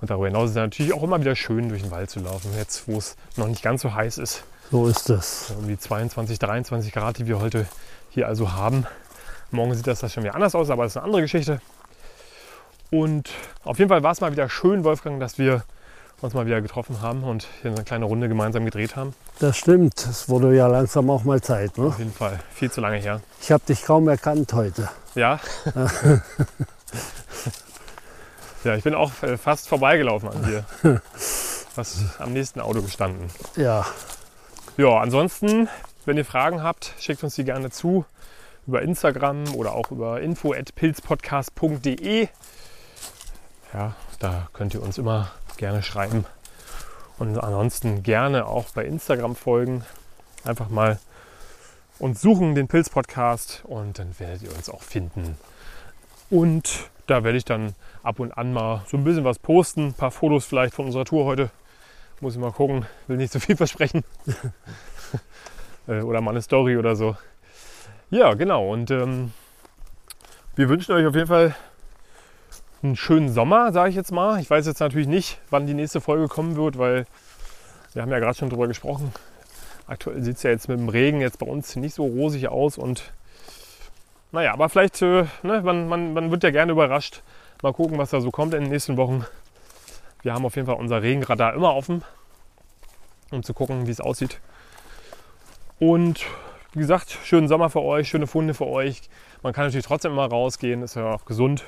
Und 0.00 0.10
darüber 0.10 0.26
hinaus 0.26 0.46
ist 0.46 0.50
es 0.50 0.56
natürlich 0.56 0.92
auch 0.92 1.02
immer 1.02 1.20
wieder 1.20 1.36
schön, 1.36 1.68
durch 1.68 1.82
den 1.82 1.90
Wald 1.90 2.10
zu 2.10 2.20
laufen. 2.20 2.50
Jetzt, 2.58 2.88
wo 2.88 2.98
es 2.98 3.16
noch 3.36 3.46
nicht 3.46 3.62
ganz 3.62 3.82
so 3.82 3.94
heiß 3.94 4.18
ist. 4.18 4.44
So 4.70 4.88
ist 4.88 5.08
es. 5.08 5.54
Um 5.56 5.68
die 5.68 5.78
22, 5.78 6.38
23 6.38 6.92
Grad, 6.92 7.18
die 7.18 7.26
wir 7.26 7.40
heute 7.40 7.66
hier 8.10 8.26
also 8.26 8.52
haben. 8.52 8.86
Morgen 9.52 9.74
sieht 9.74 9.86
das, 9.86 10.00
das 10.00 10.14
schon 10.14 10.24
wieder 10.24 10.34
anders 10.34 10.54
aus, 10.54 10.70
aber 10.70 10.84
das 10.84 10.92
ist 10.92 10.96
eine 10.96 11.04
andere 11.04 11.22
Geschichte. 11.22 11.60
Und 12.90 13.30
auf 13.64 13.78
jeden 13.78 13.90
Fall 13.90 14.02
war 14.02 14.12
es 14.12 14.20
mal 14.22 14.32
wieder 14.32 14.48
schön, 14.48 14.82
Wolfgang, 14.82 15.20
dass 15.20 15.38
wir 15.38 15.62
uns 16.22 16.32
mal 16.32 16.46
wieder 16.46 16.62
getroffen 16.62 17.02
haben 17.02 17.22
und 17.22 17.46
hier 17.60 17.70
eine 17.70 17.84
kleine 17.84 18.06
Runde 18.06 18.28
gemeinsam 18.28 18.64
gedreht 18.64 18.96
haben. 18.96 19.14
Das 19.40 19.58
stimmt. 19.58 20.06
Es 20.06 20.28
wurde 20.28 20.56
ja 20.56 20.68
langsam 20.68 21.10
auch 21.10 21.24
mal 21.24 21.42
Zeit. 21.42 21.76
Ne? 21.76 21.88
Auf 21.88 21.98
jeden 21.98 22.12
Fall 22.12 22.38
viel 22.54 22.70
zu 22.70 22.80
lange 22.80 22.96
her. 22.96 23.20
Ich 23.42 23.52
habe 23.52 23.62
dich 23.66 23.82
kaum 23.82 24.08
erkannt 24.08 24.52
heute. 24.54 24.88
Ja. 25.14 25.38
ja, 28.64 28.74
ich 28.76 28.84
bin 28.84 28.94
auch 28.94 29.10
äh, 29.22 29.36
fast 29.36 29.68
vorbeigelaufen 29.68 30.30
an 30.30 30.44
dir. 30.44 30.64
Fast 31.74 32.04
am 32.18 32.32
nächsten 32.32 32.60
Auto 32.60 32.80
gestanden. 32.80 33.28
Ja, 33.56 33.84
Ja, 34.78 34.98
ansonsten, 34.98 35.68
wenn 36.06 36.16
ihr 36.16 36.24
Fragen 36.24 36.62
habt, 36.62 36.94
schickt 36.98 37.22
uns 37.22 37.34
die 37.34 37.44
gerne 37.44 37.70
zu 37.70 38.06
über 38.66 38.82
Instagram 38.82 39.54
oder 39.54 39.74
auch 39.74 39.90
über 39.90 40.20
info@pilzpodcast.de. 40.20 42.28
Ja, 43.72 43.94
da 44.18 44.48
könnt 44.52 44.74
ihr 44.74 44.82
uns 44.82 44.98
immer 44.98 45.30
gerne 45.56 45.82
schreiben. 45.82 46.26
Und 47.18 47.38
ansonsten 47.38 48.02
gerne 48.02 48.46
auch 48.46 48.68
bei 48.70 48.84
Instagram 48.84 49.36
folgen. 49.36 49.84
Einfach 50.44 50.68
mal 50.68 50.98
uns 51.98 52.20
suchen, 52.20 52.54
den 52.54 52.68
Pilz-Podcast, 52.68 53.62
und 53.64 53.98
dann 53.98 54.18
werdet 54.18 54.42
ihr 54.42 54.54
uns 54.54 54.68
auch 54.68 54.82
finden. 54.82 55.36
Und 56.30 56.90
da 57.06 57.24
werde 57.24 57.38
ich 57.38 57.44
dann 57.44 57.74
ab 58.02 58.20
und 58.20 58.32
an 58.32 58.52
mal 58.52 58.82
so 58.86 58.96
ein 58.96 59.04
bisschen 59.04 59.24
was 59.24 59.38
posten. 59.38 59.88
Ein 59.88 59.94
paar 59.94 60.10
Fotos 60.10 60.44
vielleicht 60.44 60.74
von 60.74 60.86
unserer 60.86 61.04
Tour 61.04 61.24
heute. 61.24 61.50
Muss 62.20 62.34
ich 62.34 62.40
mal 62.40 62.52
gucken. 62.52 62.86
Will 63.06 63.16
nicht 63.16 63.32
so 63.32 63.40
viel 63.40 63.56
versprechen. 63.56 64.04
Äh, 65.88 66.02
oder 66.02 66.20
mal 66.20 66.30
eine 66.30 66.42
Story 66.42 66.76
oder 66.76 66.94
so. 66.94 67.16
Ja, 68.12 68.34
genau. 68.34 68.70
Und 68.70 68.90
ähm, 68.90 69.32
wir 70.54 70.68
wünschen 70.68 70.92
euch 70.92 71.06
auf 71.06 71.14
jeden 71.14 71.28
Fall 71.28 71.56
einen 72.82 72.94
schönen 72.94 73.32
Sommer, 73.32 73.72
sage 73.72 73.88
ich 73.88 73.96
jetzt 73.96 74.12
mal. 74.12 74.38
Ich 74.38 74.50
weiß 74.50 74.66
jetzt 74.66 74.80
natürlich 74.80 75.08
nicht, 75.08 75.38
wann 75.48 75.66
die 75.66 75.72
nächste 75.72 76.02
Folge 76.02 76.28
kommen 76.28 76.56
wird, 76.56 76.76
weil 76.76 77.06
wir 77.94 78.02
haben 78.02 78.10
ja 78.10 78.18
gerade 78.18 78.36
schon 78.36 78.50
drüber 78.50 78.68
gesprochen. 78.68 79.14
Aktuell 79.86 80.22
sieht 80.22 80.36
es 80.36 80.42
ja 80.42 80.50
jetzt 80.50 80.68
mit 80.68 80.78
dem 80.78 80.90
Regen 80.90 81.22
jetzt 81.22 81.38
bei 81.38 81.46
uns 81.46 81.74
nicht 81.76 81.94
so 81.94 82.04
rosig 82.04 82.48
aus 82.48 82.76
und 82.76 83.14
naja, 84.30 84.52
aber 84.52 84.68
vielleicht, 84.68 85.00
äh, 85.00 85.24
ne, 85.42 85.62
man, 85.62 85.88
man, 85.88 86.12
man 86.12 86.30
wird 86.30 86.42
ja 86.42 86.50
gerne 86.50 86.72
überrascht. 86.72 87.22
Mal 87.62 87.72
gucken, 87.72 87.96
was 87.96 88.10
da 88.10 88.20
so 88.20 88.30
kommt 88.30 88.52
in 88.52 88.64
den 88.64 88.70
nächsten 88.70 88.98
Wochen. 88.98 89.24
Wir 90.20 90.34
haben 90.34 90.44
auf 90.44 90.56
jeden 90.56 90.66
Fall 90.66 90.76
unser 90.76 91.00
Regenradar 91.00 91.54
immer 91.54 91.74
offen, 91.74 92.04
um 93.30 93.42
zu 93.42 93.54
gucken, 93.54 93.86
wie 93.86 93.90
es 93.90 94.02
aussieht. 94.02 94.38
Und 95.78 96.26
wie 96.72 96.80
gesagt, 96.80 97.16
schönen 97.24 97.48
Sommer 97.48 97.70
für 97.70 97.82
euch, 97.82 98.08
schöne 98.08 98.26
Funde 98.26 98.54
für 98.54 98.66
euch. 98.66 99.02
Man 99.42 99.52
kann 99.52 99.64
natürlich 99.66 99.86
trotzdem 99.86 100.12
immer 100.12 100.26
rausgehen, 100.26 100.82
ist 100.82 100.94
ja 100.96 101.12
auch 101.12 101.24
gesund. 101.24 101.64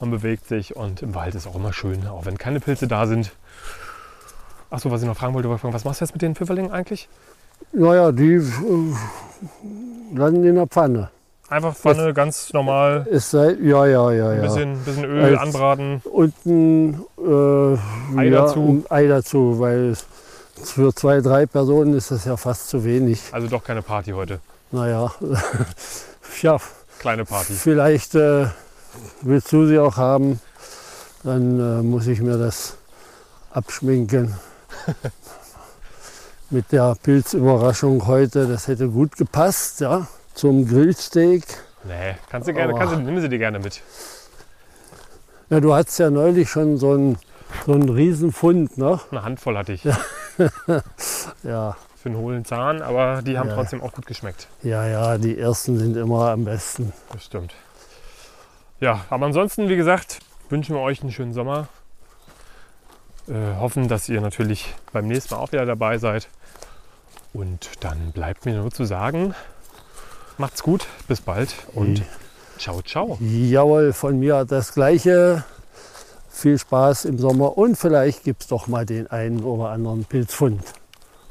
Man 0.00 0.10
bewegt 0.10 0.46
sich 0.46 0.76
und 0.76 1.02
im 1.02 1.14
Wald 1.14 1.34
ist 1.34 1.46
auch 1.46 1.54
immer 1.54 1.72
schön, 1.72 2.06
auch 2.06 2.26
wenn 2.26 2.36
keine 2.36 2.60
Pilze 2.60 2.86
da 2.86 3.06
sind. 3.06 3.32
Achso, 4.68 4.90
was 4.90 5.00
ich 5.00 5.06
noch 5.08 5.16
fragen 5.16 5.32
wollte, 5.34 5.48
Wolfgang, 5.48 5.72
was 5.72 5.84
machst 5.84 6.00
du 6.00 6.04
jetzt 6.04 6.12
mit 6.12 6.22
den 6.22 6.34
Pfifferlingen 6.34 6.70
eigentlich? 6.72 7.08
Naja, 7.72 8.12
die 8.12 8.34
äh, 8.34 8.42
landen 10.14 10.44
in 10.44 10.56
der 10.56 10.66
Pfanne. 10.66 11.10
Einfach 11.48 11.74
Pfanne, 11.76 12.12
ganz 12.12 12.52
normal, 12.52 13.06
Es 13.10 13.30
sei, 13.30 13.52
ja, 13.62 13.86
ja, 13.86 14.10
ja, 14.10 14.28
ein 14.30 14.36
ja. 14.38 14.42
bisschen, 14.42 14.78
bisschen 14.84 15.04
Öl 15.04 15.36
Als- 15.36 15.40
anbraten. 15.40 16.02
Und 16.04 16.34
ein 16.44 16.94
äh, 17.18 18.18
Ei 18.18 18.24
ja, 18.26 18.30
dazu. 18.42 18.84
Ein 18.90 18.96
Ei 18.96 19.06
dazu, 19.06 19.58
weil 19.60 19.90
es- 19.90 20.06
für 20.62 20.94
zwei, 20.94 21.20
drei 21.20 21.46
Personen 21.46 21.94
ist 21.94 22.10
das 22.10 22.24
ja 22.24 22.36
fast 22.36 22.68
zu 22.68 22.84
wenig. 22.84 23.22
Also 23.32 23.48
doch 23.48 23.62
keine 23.64 23.82
Party 23.82 24.12
heute. 24.12 24.40
Naja, 24.72 25.12
ja, 26.42 26.58
Kleine 26.98 27.24
Party. 27.24 27.52
vielleicht 27.52 28.14
äh, 28.14 28.46
willst 29.22 29.52
du 29.52 29.66
sie 29.66 29.78
auch 29.78 29.96
haben. 29.96 30.40
Dann 31.22 31.58
äh, 31.58 31.82
muss 31.82 32.06
ich 32.06 32.20
mir 32.20 32.38
das 32.38 32.76
abschminken. 33.50 34.34
Mit 36.50 36.70
der 36.70 36.96
Pilzüberraschung 37.02 38.06
heute, 38.06 38.46
das 38.46 38.68
hätte 38.68 38.88
gut 38.88 39.16
gepasst, 39.16 39.80
ja, 39.80 40.06
zum 40.34 40.68
Grillsteak. 40.68 41.42
Nee, 41.82 42.16
kannst 42.30 42.48
du 42.48 42.52
gerne, 42.54 42.74
kannst 42.74 42.94
du, 42.94 42.98
nimm 43.00 43.20
sie 43.20 43.28
dir 43.28 43.38
gerne 43.38 43.58
mit. 43.58 43.80
Ja, 45.50 45.58
du 45.58 45.74
hattest 45.74 45.98
ja 45.98 46.10
neulich 46.10 46.48
schon 46.48 46.78
so 46.78 46.92
einen, 46.92 47.18
so 47.66 47.72
einen 47.72 47.88
Riesenfund, 47.88 48.78
ne? 48.78 49.00
Eine 49.10 49.22
Handvoll 49.24 49.58
hatte 49.58 49.72
ich 49.72 49.82
Ja, 51.42 51.76
für 51.96 52.08
einen 52.08 52.18
hohlen 52.18 52.44
Zahn, 52.44 52.82
aber 52.82 53.22
die 53.22 53.38
haben 53.38 53.48
Ja. 53.48 53.54
trotzdem 53.54 53.82
auch 53.82 53.92
gut 53.92 54.06
geschmeckt. 54.06 54.46
ja, 54.62 54.86
ja, 54.86 55.18
die 55.18 55.38
ersten 55.38 55.78
sind 55.78 55.96
immer 55.96 56.30
am 56.30 56.44
besten. 56.44 56.92
Das 57.12 57.24
stimmt. 57.24 57.54
Ja, 58.80 59.04
aber 59.10 59.26
ansonsten, 59.26 59.68
wie 59.68 59.76
gesagt, 59.76 60.18
wünschen 60.50 60.74
wir 60.76 60.82
euch 60.82 61.00
einen 61.02 61.10
schönen 61.12 61.32
Sommer. 61.32 61.68
Äh, 63.28 63.56
hoffen, 63.58 63.88
dass 63.88 64.08
ihr 64.08 64.20
natürlich 64.20 64.74
beim 64.92 65.06
nächsten 65.08 65.34
Mal 65.34 65.40
auch 65.40 65.50
wieder 65.52 65.66
dabei 65.66 65.98
seid. 65.98 66.28
Und 67.32 67.70
dann 67.80 68.12
bleibt 68.12 68.44
mir 68.46 68.54
nur 68.54 68.70
zu 68.70 68.84
sagen, 68.84 69.34
macht's 70.38 70.62
gut, 70.62 70.86
bis 71.08 71.20
bald 71.20 71.54
und 71.74 72.02
ciao, 72.58 72.82
ciao. 72.82 73.18
Jawohl, 73.20 73.92
von 73.92 74.18
mir 74.18 74.44
das 74.44 74.72
Gleiche. 74.74 75.42
Viel 76.36 76.58
Spaß 76.58 77.06
im 77.06 77.18
Sommer 77.18 77.56
und 77.56 77.76
vielleicht 77.76 78.22
gibt 78.22 78.42
es 78.42 78.48
doch 78.48 78.66
mal 78.66 78.84
den 78.84 79.06
einen 79.06 79.42
oder 79.42 79.70
anderen 79.70 80.04
Pilzfund. 80.04 80.62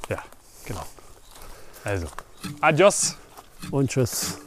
Ja, 0.09 0.17
genau. 0.65 0.81
Also, 1.83 2.07
adios. 2.59 3.15
Und 3.69 3.91
tschüss. 3.91 4.39